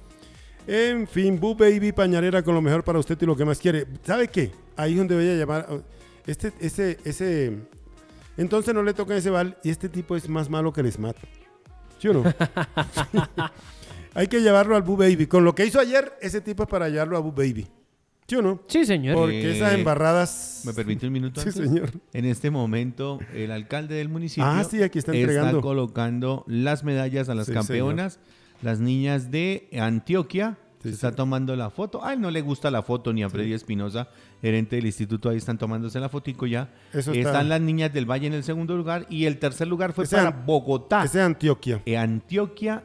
[0.68, 3.88] En fin, Boo Baby Pañalera con lo mejor para usted y lo que más quiere.
[4.04, 4.52] ¿Sabe qué?
[4.76, 5.68] Ahí es donde voy a llamar.
[6.26, 7.58] Este, ese, ese.
[8.38, 11.16] Entonces no le toca ese bal y este tipo es más malo que el Smat.
[12.00, 12.24] ¿Sí o no?
[14.14, 15.28] Hay que llevarlo al Boo Baby.
[15.28, 17.68] Con lo que hizo ayer, ese tipo es para llevarlo a Boo Baby.
[18.28, 18.62] ¿Sí o no?
[18.68, 19.16] Sí, señor.
[19.16, 20.62] Porque Eh, esas embarradas.
[20.66, 21.42] ¿Me permite un minuto?
[21.42, 21.64] Sí, antes?
[21.66, 21.92] señor.
[22.14, 25.62] En este momento, el alcalde del municipio Ah, sí, aquí está entregando.
[25.62, 28.20] colocando las medallas a las Sí, campeonas,
[28.62, 30.58] las niñas de Antioquia.
[30.82, 31.16] Sí, se está sí.
[31.16, 32.04] tomando la foto.
[32.04, 34.08] A él no le gusta la foto ni a Freddy Espinosa,
[34.42, 35.30] gerente del instituto.
[35.30, 36.70] Ahí están tomándose la fotico ya.
[36.94, 39.94] Eso está- Están las niñas del Valle en el segundo lugar y el tercer lugar
[39.94, 41.04] fue para an- Bogotá.
[41.04, 41.82] Ese es Antioquia.
[41.86, 42.84] Eh, Antioquia,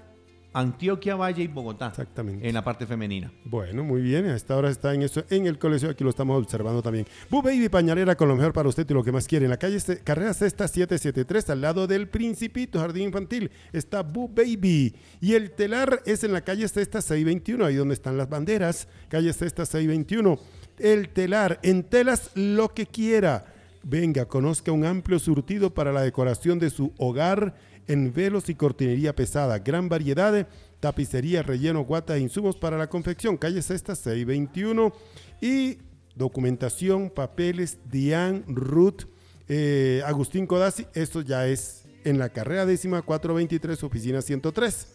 [0.58, 1.88] Antioquia, Valle y Bogotá.
[1.88, 2.48] Exactamente.
[2.48, 3.30] En la parte femenina.
[3.44, 4.24] Bueno, muy bien.
[4.26, 5.90] A esta hora está en eso en el colegio.
[5.90, 7.06] Aquí lo estamos observando también.
[7.28, 9.44] Boo Baby Pañalera con lo mejor para usted y lo que más quiere.
[9.44, 14.28] En la calle este- Carrera Sexta 773, al lado del Principito Jardín Infantil, está Boo
[14.28, 14.94] Baby.
[15.20, 18.88] Y el telar es en la calle Sexta 621, ahí donde están las banderas.
[19.08, 20.38] Calle Sexta 621.
[20.78, 23.44] El telar, en telas lo que quiera.
[23.82, 27.54] Venga, conozca un amplio surtido para la decoración de su hogar
[27.88, 29.58] en velos y cortinería pesada.
[29.58, 30.46] Gran variedad de
[30.80, 33.36] tapicería, relleno, guata e insumos para la confección.
[33.36, 34.92] Calle Sexta 621.
[35.40, 35.78] Y
[36.14, 39.04] documentación, papeles, Dian, Ruth,
[39.48, 40.86] eh, Agustín Codazzi.
[40.94, 44.88] Esto ya es en la carrera décima 423, oficina 103.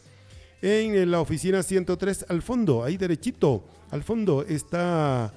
[0.64, 5.34] En la oficina 103, al fondo, ahí derechito, al fondo está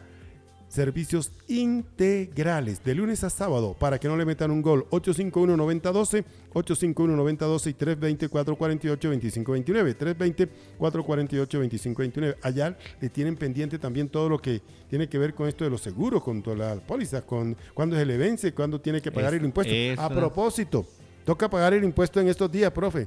[0.74, 4.86] servicios integrales de lunes a sábado para que no le metan un gol.
[4.90, 10.48] 851-9012 851-9012 y 320-448-2529
[10.78, 15.70] 320-448-2529 allá le tienen pendiente también todo lo que tiene que ver con esto de
[15.70, 19.34] los seguros con todas las pólizas con cuándo se le vence cuándo tiene que pagar
[19.34, 19.72] Es- el impuesto.
[19.98, 20.86] A propósito
[21.24, 23.06] toca pagar el impuesto en estos días profe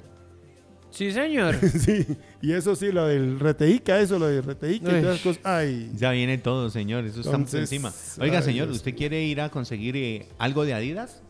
[0.91, 1.55] Sí, señor.
[1.79, 2.05] sí
[2.41, 5.91] y eso sí lo del reteíca eso lo del reteíca y todas las cosas ay
[5.95, 7.05] Ya viene todo, señor.
[7.05, 7.93] Eso estamos Entonces, encima.
[8.23, 11.21] Oiga, ay, señor, ¿usted quiere ir a conseguir eh, algo de Adidas?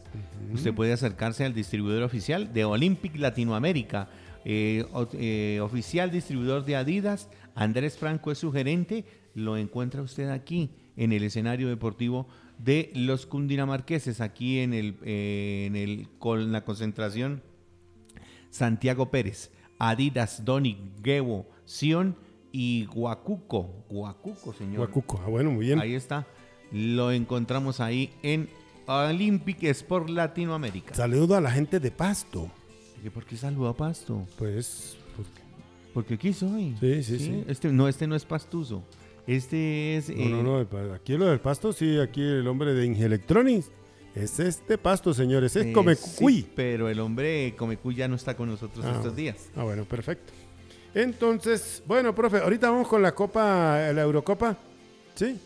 [0.54, 4.10] Usted puede acercarse al distribuidor oficial de Olympic Latinoamérica.
[4.46, 7.30] Eh, o- eh, oficial distribuidor de Adidas.
[7.54, 9.04] Andrés Franco es su gerente.
[9.36, 12.28] Lo encuentra usted aquí, en el escenario deportivo
[12.58, 17.42] de los cundinamarqueses, aquí en, el, eh, en el, con la concentración
[18.58, 22.16] Santiago Pérez, Adidas, Doni, Gebo, Sion
[22.52, 23.86] y Guacuco.
[23.90, 24.78] Guacuco, señor.
[24.78, 26.26] Guacuco ah bueno muy bien Ahí está.
[26.72, 28.50] Lo encontramos ahí en
[28.88, 30.96] Olympic Sport Latinoamérica.
[30.96, 32.50] saludo a la gente de Pasto
[33.06, 34.26] ¿Y ¿Por qué saluda a Pasto?
[34.40, 35.42] pues porque-
[35.94, 36.76] Porque aquí soy.
[36.80, 37.44] Sí, sí, sí.
[37.48, 38.84] Este, no, este no es pastuso.
[39.28, 40.10] Este es...
[40.10, 42.86] No, eh, no, no, el pa- aquí lo del pasto, sí, aquí el hombre de
[42.86, 43.70] Ingelectronics.
[44.24, 46.42] Es este pasto, señores, es eh, Comecuy.
[46.42, 49.50] sí, pero el hombre Comecuy ya no está con nosotros Ah, estos días.
[49.56, 50.34] Ah, bueno, perfecto.
[50.94, 54.58] Entonces, bueno, profe, ahorita vamos con la Copa, la Eurocopa.
[55.16, 55.40] ¿Sí?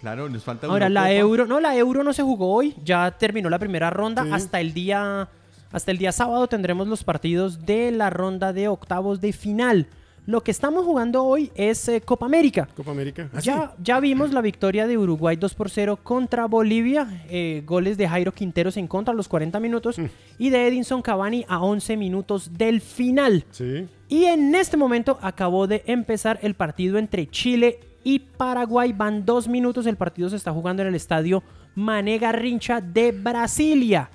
[0.00, 1.10] Claro, nos falta Ahora, la.
[1.12, 4.24] Euro, no, la Euro no se jugó hoy, ya terminó la primera ronda.
[4.24, 4.30] Sí.
[4.32, 5.28] Hasta el día
[5.72, 9.86] hasta el día sábado tendremos los partidos de la ronda de octavos de final.
[10.24, 12.68] Lo que estamos jugando hoy es eh, Copa América.
[12.76, 13.28] Copa América.
[13.34, 17.24] Ah, Ya, ya vimos la victoria de Uruguay 2 por 0 contra Bolivia.
[17.28, 19.96] eh, goles de Jairo Quinteros en contra a los 40 minutos
[20.38, 23.44] y de Edinson Cavani a 11 minutos del final.
[23.50, 23.88] Sí.
[24.08, 28.92] Y en este momento acabó de empezar el partido entre Chile y Paraguay.
[28.92, 29.86] Van dos minutos.
[29.86, 31.42] El partido se está jugando en el estadio
[31.74, 34.08] Mané Garrincha de Brasilia.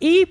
[0.00, 0.26] Y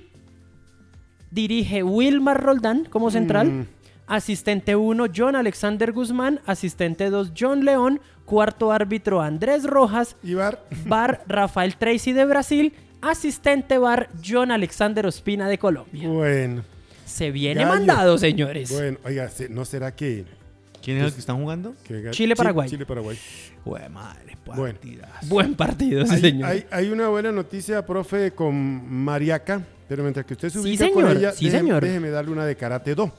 [1.30, 3.48] dirige Wilmar Roldán como central.
[3.50, 3.66] Mm.
[4.06, 6.40] Asistente 1, John Alexander Guzmán.
[6.46, 8.00] Asistente 2, John León.
[8.24, 10.16] Cuarto árbitro, Andrés Rojas.
[10.22, 10.64] Ibar.
[10.86, 12.72] Bar, Rafael Tracy de Brasil.
[13.00, 16.08] Asistente bar, John Alexander Ospina de Colombia.
[16.08, 16.62] Bueno.
[17.04, 17.74] Se viene Gallo.
[17.74, 18.70] mandado, señores.
[18.72, 20.24] Bueno, oiga, ¿se- ¿no será que...
[20.82, 21.74] ¿Quién es los que están jugando?
[22.10, 22.68] Chile-Paraguay.
[22.68, 23.18] Chile, Paraguay.
[23.64, 24.62] Jue madre, Bueno.
[24.64, 25.26] partidazo.
[25.28, 26.48] Buen partido, sí, Hay, señor.
[26.48, 28.54] hay- hay una buena noticia, profe, con
[29.04, 31.84] Mariaca, pero mientras que usted se Sí, señor, con ella, sí, déjeme, señor.
[31.84, 33.12] déjeme darle una de Karate Do.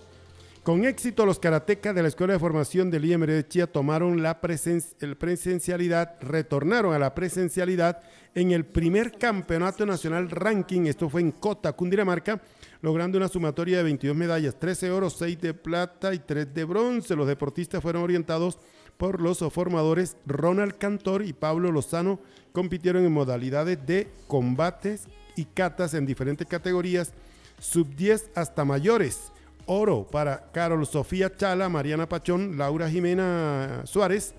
[0.64, 4.40] Con éxito, los karatecas de la Escuela de Formación del IMR de Chía tomaron la
[4.40, 8.02] presen- el presencialidad, retornaron a la presencialidad
[8.34, 12.42] en el primer campeonato nacional ranking, esto fue en Cota, Cundinamarca,
[12.82, 17.14] logrando una sumatoria de 22 medallas, 13 oro, 6 de plata y 3 de bronce.
[17.18, 18.58] Los deportistas fueron orientados
[18.96, 22.22] por los formadores Ronald Cantor y Pablo Lozano,
[22.54, 27.12] compitieron en modalidades de combates y catas en diferentes categorías,
[27.60, 29.33] sub 10 hasta mayores.
[29.66, 34.34] Oro para Carol Sofía Chala, Mariana Pachón, Laura Jimena Suárez,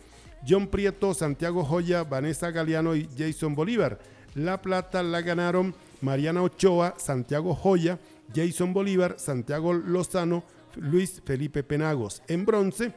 [0.47, 3.99] John Prieto, Santiago Joya, Vanessa Galeano y Jason Bolívar.
[4.35, 7.99] La plata la ganaron Mariana Ochoa, Santiago Joya,
[8.35, 10.45] Jason Bolívar, Santiago Lozano,
[10.77, 12.23] Luis Felipe Penagos.
[12.29, 12.93] En bronce,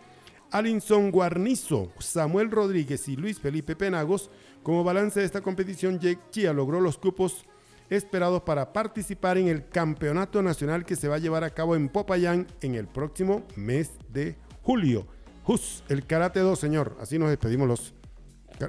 [0.52, 4.30] Alinson Guarnizo, Samuel Rodríguez y Luis Felipe Penagos.
[4.64, 7.46] Como balance de esta competición, Jake Chia logró los cupos
[7.90, 11.90] esperados para participar en el campeonato nacional que se va a llevar a cabo en
[11.90, 15.08] Popayán en el próximo mes de julio.
[15.46, 16.98] Hus, el Karate 2, señor.
[17.02, 17.94] Así nos despedimos los.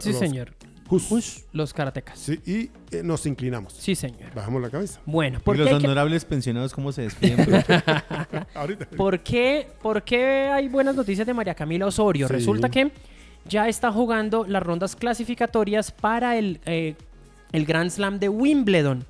[0.00, 0.54] Sí, los señor.
[0.90, 1.44] Hus.
[1.52, 2.18] Los karatecas.
[2.18, 3.74] Sí, y eh, nos inclinamos.
[3.74, 4.32] Sí, señor.
[4.34, 5.00] Bajamos la cabeza.
[5.04, 7.40] Bueno, ¿Y ¿por qué, los que- honorables pensionados cómo se despiden?
[8.54, 8.86] Ahorita.
[8.96, 12.26] por qué- por qué hay buenas noticias de María Camila Osorio?
[12.28, 12.32] Sí.
[12.32, 12.90] Resulta que
[13.46, 16.94] ya está jugando las rondas clasificatorias para el, eh,
[17.52, 19.04] el Grand Slam de Wimbledon.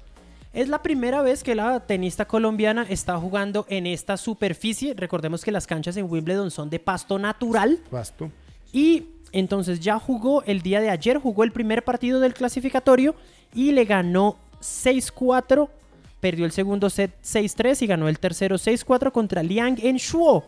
[0.53, 4.95] Es la primera vez que la tenista colombiana está jugando en esta superficie.
[4.95, 7.79] Recordemos que las canchas en Wimbledon son de pasto natural.
[7.91, 8.31] Basto.
[8.73, 13.15] Y entonces ya jugó el día de ayer, jugó el primer partido del clasificatorio
[13.55, 15.69] y le ganó 6-4.
[16.21, 20.45] Perdió el segundo set 6-3 y ganó el tercero 6-4 contra Liang Enshuo.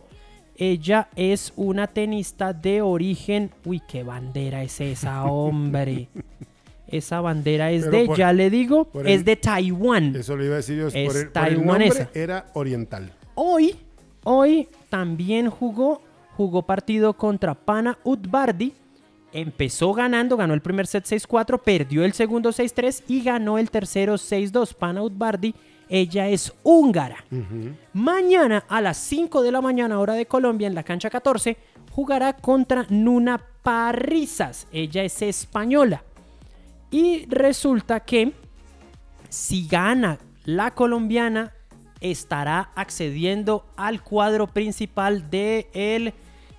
[0.57, 3.51] Ella es una tenista de origen.
[3.65, 6.09] Uy, qué bandera es esa, hombre.
[6.91, 10.15] Esa bandera es Pero de, por- ya le digo, es el- de Taiwán.
[10.15, 10.87] Eso le iba a decir yo.
[10.87, 11.99] Es por el, por el taiwanesa.
[12.03, 13.11] nombre era oriental.
[13.35, 13.75] Hoy,
[14.23, 16.01] hoy también jugó,
[16.35, 18.73] jugó partido contra Pana Utbardi.
[19.33, 24.15] Empezó ganando, ganó el primer set 6-4, perdió el segundo 6-3 y ganó el tercero
[24.15, 24.73] 6-2.
[24.73, 25.55] Pana Utbardi,
[25.87, 27.23] ella es húngara.
[27.93, 31.55] Mañana a las 5 de la mañana, hora de Colombia, en la cancha 14,
[31.91, 34.67] jugará contra Nuna Parrizas.
[34.73, 36.03] Ella es española.
[36.91, 38.33] Y resulta que
[39.29, 41.53] si gana la colombiana,
[42.01, 46.13] estará accediendo al cuadro principal del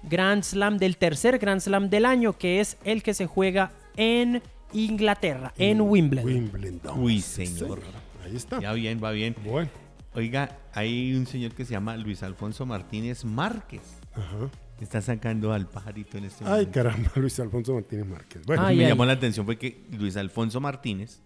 [0.05, 4.43] Grand Slam, del tercer Grand Slam del año, que es el que se juega en
[4.73, 6.27] Inglaterra, en Wimbledon.
[6.27, 7.01] Wimbledon.
[7.01, 7.83] Uy, señor.
[8.25, 8.61] Ahí está.
[8.61, 9.37] Ya bien, va bien.
[9.45, 9.69] Bueno.
[10.15, 13.83] Oiga, hay un señor que se llama Luis Alfonso Martínez Márquez.
[14.15, 14.51] Ajá.
[14.83, 16.73] Está sacando al pajarito en este Ay, momento.
[16.73, 18.43] caramba, Luis Alfonso Martínez Márquez.
[18.45, 18.91] Bueno, Ay, me ay.
[18.91, 21.21] llamó la atención fue que Luis Alfonso Martínez,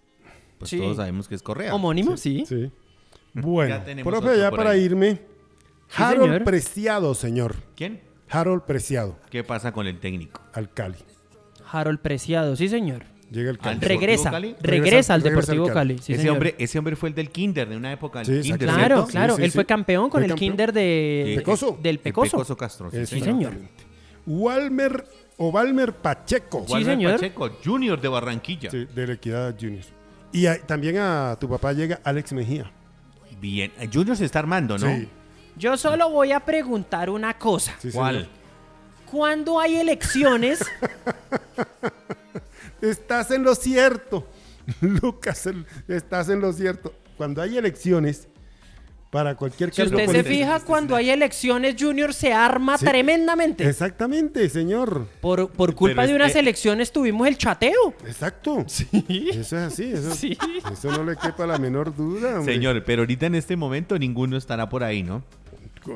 [0.59, 0.79] pues Sí.
[0.79, 1.75] todos sabemos que es Correa.
[1.75, 2.45] Homónimo, sí.
[2.47, 2.71] sí.
[3.39, 4.83] Bueno, Ya tenemos profe, otro ya por para ahí.
[4.85, 5.21] irme.
[5.95, 6.45] Harold señor.
[6.45, 7.55] Preciado, señor.
[7.77, 8.01] ¿Quién?
[8.31, 10.41] Harold Preciado, ¿Qué pasa con el técnico?
[10.55, 10.97] al Cali.
[11.71, 13.05] Harold Preciado, sí señor.
[13.31, 13.81] Llega el Cali.
[13.81, 14.55] Regresa, Cali?
[14.61, 15.95] regresa al Regresa Deportivo al Cali.
[15.95, 16.03] Cali.
[16.05, 16.35] sí, ese, señor.
[16.35, 18.69] hombre, ese hombre fue el del Kinder, de una época del Sí, Kinder.
[18.69, 19.07] Claro, ¿cierto?
[19.11, 19.37] claro.
[19.37, 20.51] Sí, Él sí, fue campeón con el campeón.
[20.51, 21.79] Kinder de, Pecoso.
[21.83, 22.57] del El Pecoso.
[22.57, 22.91] Castro.
[22.91, 23.53] sí, señor.
[24.27, 25.05] Walmer
[25.39, 26.65] o Valmer Pacheco.
[26.67, 27.13] Sí, Walmer señor.
[27.15, 28.71] Pacheco, Junior de Barranquilla.
[28.71, 29.85] Sí, de la Equidad Junior.
[30.33, 32.71] Y a- también a tu papá llega Alex Mejía.
[33.41, 33.73] Bien.
[33.93, 34.87] Junior se está armando, ¿no?
[34.87, 35.09] Sí,
[35.57, 37.75] Yo solo voy a preguntar una cosa.
[37.79, 38.15] sí, ¿Cuál?
[38.17, 38.29] señor.
[39.11, 40.59] cuando hay elecciones,
[42.81, 44.27] Estás en lo cierto.
[44.81, 45.49] Lucas,
[45.89, 46.95] estás en lo cierto.
[47.17, 48.29] Cuando hay elecciones,
[49.11, 52.85] para cualquier si cargo usted se fija, cuando hay elecciones, Junior se arma Sí.
[52.85, 53.67] tremendamente.
[53.67, 55.07] Exactamente, señor.
[55.23, 57.95] Por, por culpa Pero de unas que- elecciones tuvimos el chateo.
[58.07, 58.65] Exacto.
[58.67, 58.89] Sí.
[59.31, 59.85] Eso es así.
[59.85, 60.37] Eso, Sí.
[60.71, 62.41] eso no le quepa la menor duda.
[62.41, 62.55] hombre.
[62.55, 65.23] Señor, pero ahorita en este momento ninguno estará por ahí, ¿no?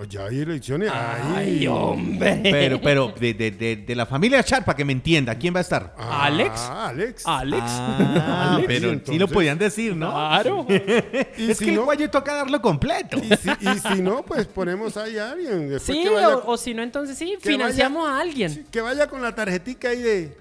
[0.09, 0.91] Ya hay elecciones.
[0.93, 2.41] Ay, hombre.
[2.43, 5.59] Pero, pero de, de, de, de la familia Char, para que me entienda, ¿quién va
[5.59, 5.95] a estar?
[5.99, 6.61] Ah, Alex.
[6.61, 7.22] Alex.
[7.26, 7.62] Alex.
[7.66, 8.66] Ah, Alex.
[8.66, 10.11] pero Y sí entonces- lo podían decir, ¿no?
[10.11, 10.66] Claro.
[11.38, 13.16] Y es si que no, el cuello toca darlo completo.
[13.18, 15.68] y si, y si no, pues ponemos ahí a alguien.
[15.68, 18.66] Después Sí, que vaya, o, o si no, entonces sí, financiamos a alguien.
[18.70, 20.36] que vaya con la tarjetica ahí de,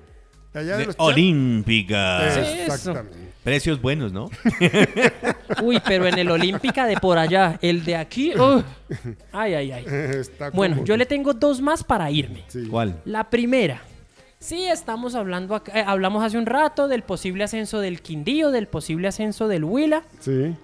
[0.54, 0.96] de allá de, De los.
[0.98, 2.32] Olímpica.
[2.34, 2.40] Sí.
[2.62, 3.18] Exactamente.
[3.50, 4.30] Precios buenos, ¿no?
[5.64, 8.34] Uy, pero en el Olímpica de por allá, el de aquí.
[8.36, 8.62] uh,
[9.32, 9.86] Ay, ay, ay.
[9.88, 12.44] Está Bueno, yo le tengo dos más para irme.
[12.48, 12.68] Sí.
[12.70, 13.02] ¿Cuál?
[13.06, 13.82] La primera.
[14.40, 18.68] Sí, estamos hablando, acá- eh, hablamos hace un rato del posible ascenso del Quindío, del
[18.68, 20.04] posible ascenso del Huila.
[20.20, 20.56] Sí.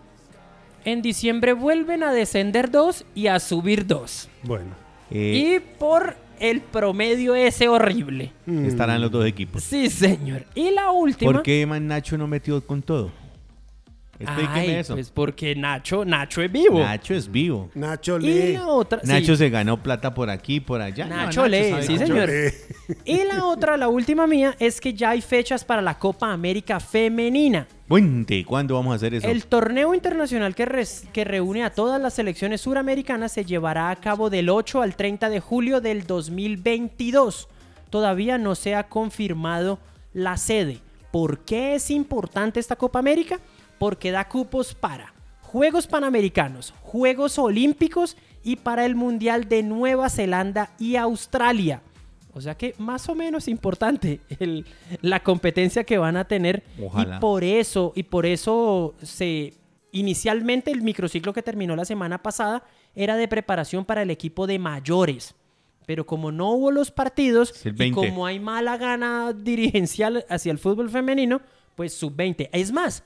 [0.85, 4.29] En diciembre vuelven a descender dos y a subir dos.
[4.43, 4.69] Bueno.
[5.09, 8.31] Eh, Y por el promedio ese horrible.
[8.47, 9.63] Estarán los dos equipos.
[9.63, 10.45] Sí, señor.
[10.55, 11.31] Y la última.
[11.31, 13.11] ¿Por qué Man Nacho no metió con todo?
[14.17, 14.93] Explíqueme Ay, eso.
[14.93, 16.79] Pues porque Nacho, Nacho es vivo.
[16.79, 17.69] Nacho es vivo.
[17.75, 18.53] Nacho Y lee.
[18.53, 19.01] la otra.
[19.01, 19.07] sí.
[19.07, 21.05] Nacho se ganó plata por aquí, por allá.
[21.05, 22.29] No, Nacho lee, sabe sí, señor.
[22.29, 22.51] lee.
[23.05, 26.79] Y la otra, la última mía, es que ya hay fechas para la Copa América
[26.79, 27.67] Femenina.
[27.87, 29.27] Cuente, ¿cuándo vamos a hacer eso?
[29.27, 33.95] El torneo internacional que, res- que reúne a todas las selecciones suramericanas se llevará a
[33.97, 37.47] cabo del 8 al 30 de julio del 2022.
[37.89, 39.79] Todavía no se ha confirmado
[40.13, 40.79] la sede.
[41.11, 43.39] ¿Por qué es importante esta Copa América?
[43.77, 50.71] Porque da cupos para Juegos Panamericanos, Juegos Olímpicos y para el Mundial de Nueva Zelanda
[50.79, 51.81] y Australia.
[52.33, 54.65] O sea que más o menos importante el-
[55.01, 56.63] la competencia que van a tener.
[56.83, 57.17] Ojalá.
[57.17, 59.53] Y por eso, y por eso se
[59.91, 62.63] inicialmente el microciclo que terminó la semana pasada
[62.95, 65.33] era de preparación para el equipo de mayores.
[65.85, 67.95] Pero como no hubo los partidos y 20.
[68.09, 71.41] como hay mala gana dirigencial hacia el fútbol femenino,
[71.75, 72.49] pues sub-20.
[72.51, 73.03] Es más,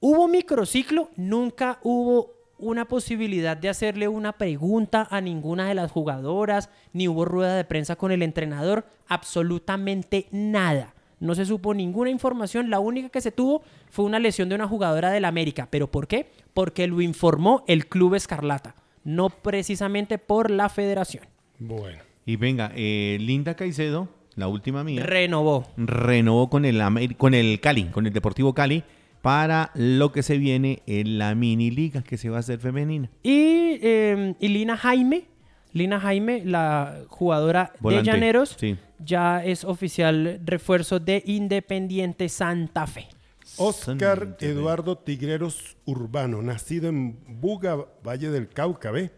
[0.00, 6.68] hubo microciclo, nunca hubo una posibilidad de hacerle una pregunta a ninguna de las jugadoras,
[6.92, 10.94] ni hubo rueda de prensa con el entrenador, absolutamente nada.
[11.20, 14.66] No se supo ninguna información, la única que se tuvo fue una lesión de una
[14.68, 15.68] jugadora del América.
[15.70, 16.30] ¿Pero por qué?
[16.54, 18.74] Porque lo informó el Club Escarlata,
[19.04, 21.24] no precisamente por la federación.
[21.58, 21.98] Bueno.
[22.26, 25.66] Y venga, eh, Linda Caicedo, la última mía, Renovó.
[25.76, 28.84] renovó con el, Amer- con el Cali, con el Deportivo Cali,
[29.22, 33.10] para lo que se viene en la mini liga que se va a hacer femenina.
[33.22, 35.24] Y, eh, y Lina Jaime,
[35.72, 38.76] Lina Jaime, la jugadora Volante, de Llaneros, sí.
[38.98, 43.08] ya es oficial refuerzo de Independiente Santa Fe.
[43.56, 44.36] Oscar.
[44.40, 49.10] Eduardo Tigreros Urbano, nacido en Buga, Valle del Cauca, ¿ve?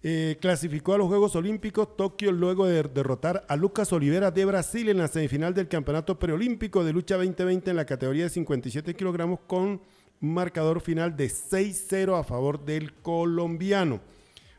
[0.00, 4.88] Eh, clasificó a los Juegos Olímpicos Tokio luego de derrotar a Lucas Olivera de Brasil
[4.88, 9.40] en la semifinal del Campeonato Preolímpico de Lucha 2020 en la categoría de 57 kilogramos
[9.48, 9.80] con
[10.20, 14.00] marcador final de 6-0 a favor del colombiano.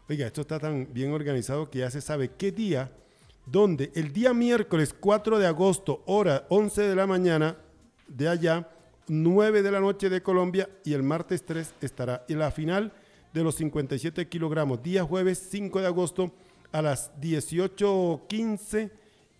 [0.10, 2.92] Oiga, esto está tan bien organizado que ya se sabe qué día,
[3.46, 7.56] donde el día miércoles 4 de agosto, hora 11 de la mañana
[8.10, 8.70] de allá,
[9.08, 12.92] 9 de la noche de Colombia y el martes 3 estará en la final
[13.34, 16.32] de los 57 kilogramos, día jueves 5 de agosto
[16.72, 18.92] a las 18.15,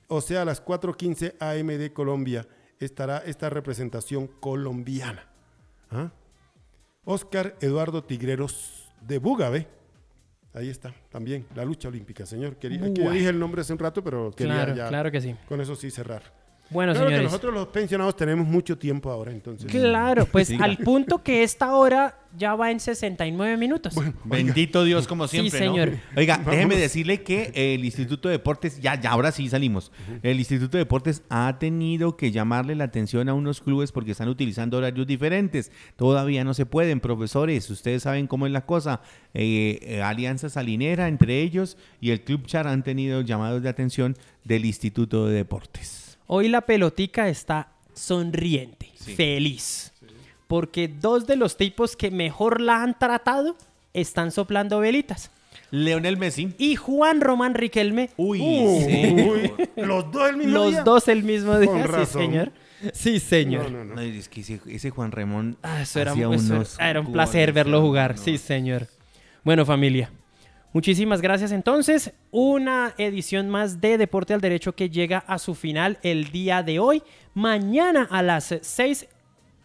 [0.08, 2.48] o sea, a las 4.15 AM de Colombia,
[2.80, 5.28] estará esta representación colombiana.
[5.92, 6.12] ¿Ah?
[7.04, 9.68] Oscar Eduardo Tigreros de Bugabe.
[10.54, 12.56] Ahí está, también, la lucha olímpica, señor.
[12.58, 15.36] Quería, que dije el nombre hace un rato, pero quería Claro, ya claro que sí.
[15.48, 16.39] con eso sí cerrar.
[16.72, 17.32] Bueno, Claro que señores.
[17.32, 19.70] nosotros los pensionados tenemos mucho tiempo ahora, entonces.
[19.72, 20.66] Claro, pues Siga.
[20.66, 23.96] al punto que esta hora ya va en 69 minutos.
[24.24, 25.60] Bendito Dios, como Sí, siempre.
[25.62, 25.66] ¿no?
[25.74, 25.94] señor.
[26.16, 26.52] Oiga, Vamos.
[26.52, 29.92] déjeme decirle que el Instituto de Deportes, ya, ya, ahora sí salimos.
[30.22, 34.30] El Instituto de Deportes ha tenido que llamarle la atención a unos clubes porque están
[34.30, 35.72] utilizando horarios diferentes.
[35.96, 37.68] Todavía no se pueden, profesores.
[37.72, 39.02] Ustedes saben cómo es la cosa.
[39.34, 44.16] Eh, eh, Alianza Salinera, entre ellos, y el Club Char han tenido llamados de atención
[44.44, 45.99] del Instituto de Deportes.
[46.32, 49.16] Hoy la pelotica está sonriente, Sí.
[49.16, 49.92] feliz.
[50.48, 53.56] Porque dos de los tipos que mejor la han tratado
[53.94, 55.32] están soplando velitas.
[55.72, 56.54] Leonel Messi.
[56.60, 59.52] Y Juan Román Riquelme, Uy, sí.
[59.76, 60.84] los dos el mismo los día.
[60.84, 61.70] dos el mismo día.
[61.70, 62.22] Con Sí, razón.
[62.22, 62.52] señor.
[62.94, 63.72] Sí, señor.
[63.72, 63.96] No, no, no.
[63.96, 65.58] No, es que ese, ese Juan Ramón.
[65.64, 68.16] Ah, eso era, hacía eso era- unos era un placer verlo jugar.
[68.18, 68.22] no.
[68.24, 68.88] Sí, señor.
[69.44, 70.12] Bueno, familia.
[70.72, 72.14] Muchísimas gracias entonces.
[72.32, 76.78] Una edición más de Deporte al Derecho que llega a su final el día de
[76.80, 77.02] hoy.
[77.34, 79.08] Mañana a las 6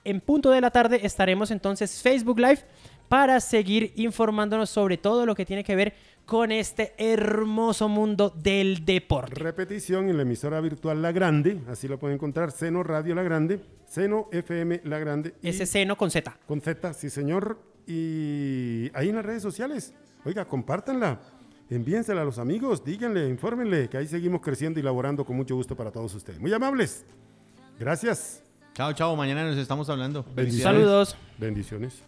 [0.04, 2.60] en punto de la tarde estaremos entonces Facebook Live
[3.08, 5.94] para seguir informándonos sobre todo lo que tiene que ver
[6.24, 9.34] con este hermoso mundo del deporte.
[9.34, 13.60] Repetición en la emisora virtual La Grande, así lo pueden encontrar, Seno Radio La Grande,
[13.86, 15.34] Seno FM La Grande.
[15.42, 16.34] y- Ese seno con Z.
[16.46, 17.58] Con Z, sí señor.
[17.86, 19.94] Y ahí en las redes sociales,
[20.24, 21.20] oiga, compártanla,
[21.68, 25.76] envíensela a los amigos, díganle, infórmenle, que ahí seguimos creciendo y laborando con mucho gusto
[25.76, 26.40] para todos ustedes.
[26.40, 27.04] Muy amables.
[27.78, 28.42] Gracias.
[28.74, 29.14] Chao, chao.
[29.16, 30.24] Mañana nos estamos hablando.
[30.34, 30.62] Bendiciones.
[30.62, 31.16] Saludos.
[31.38, 32.02] Bendiciones.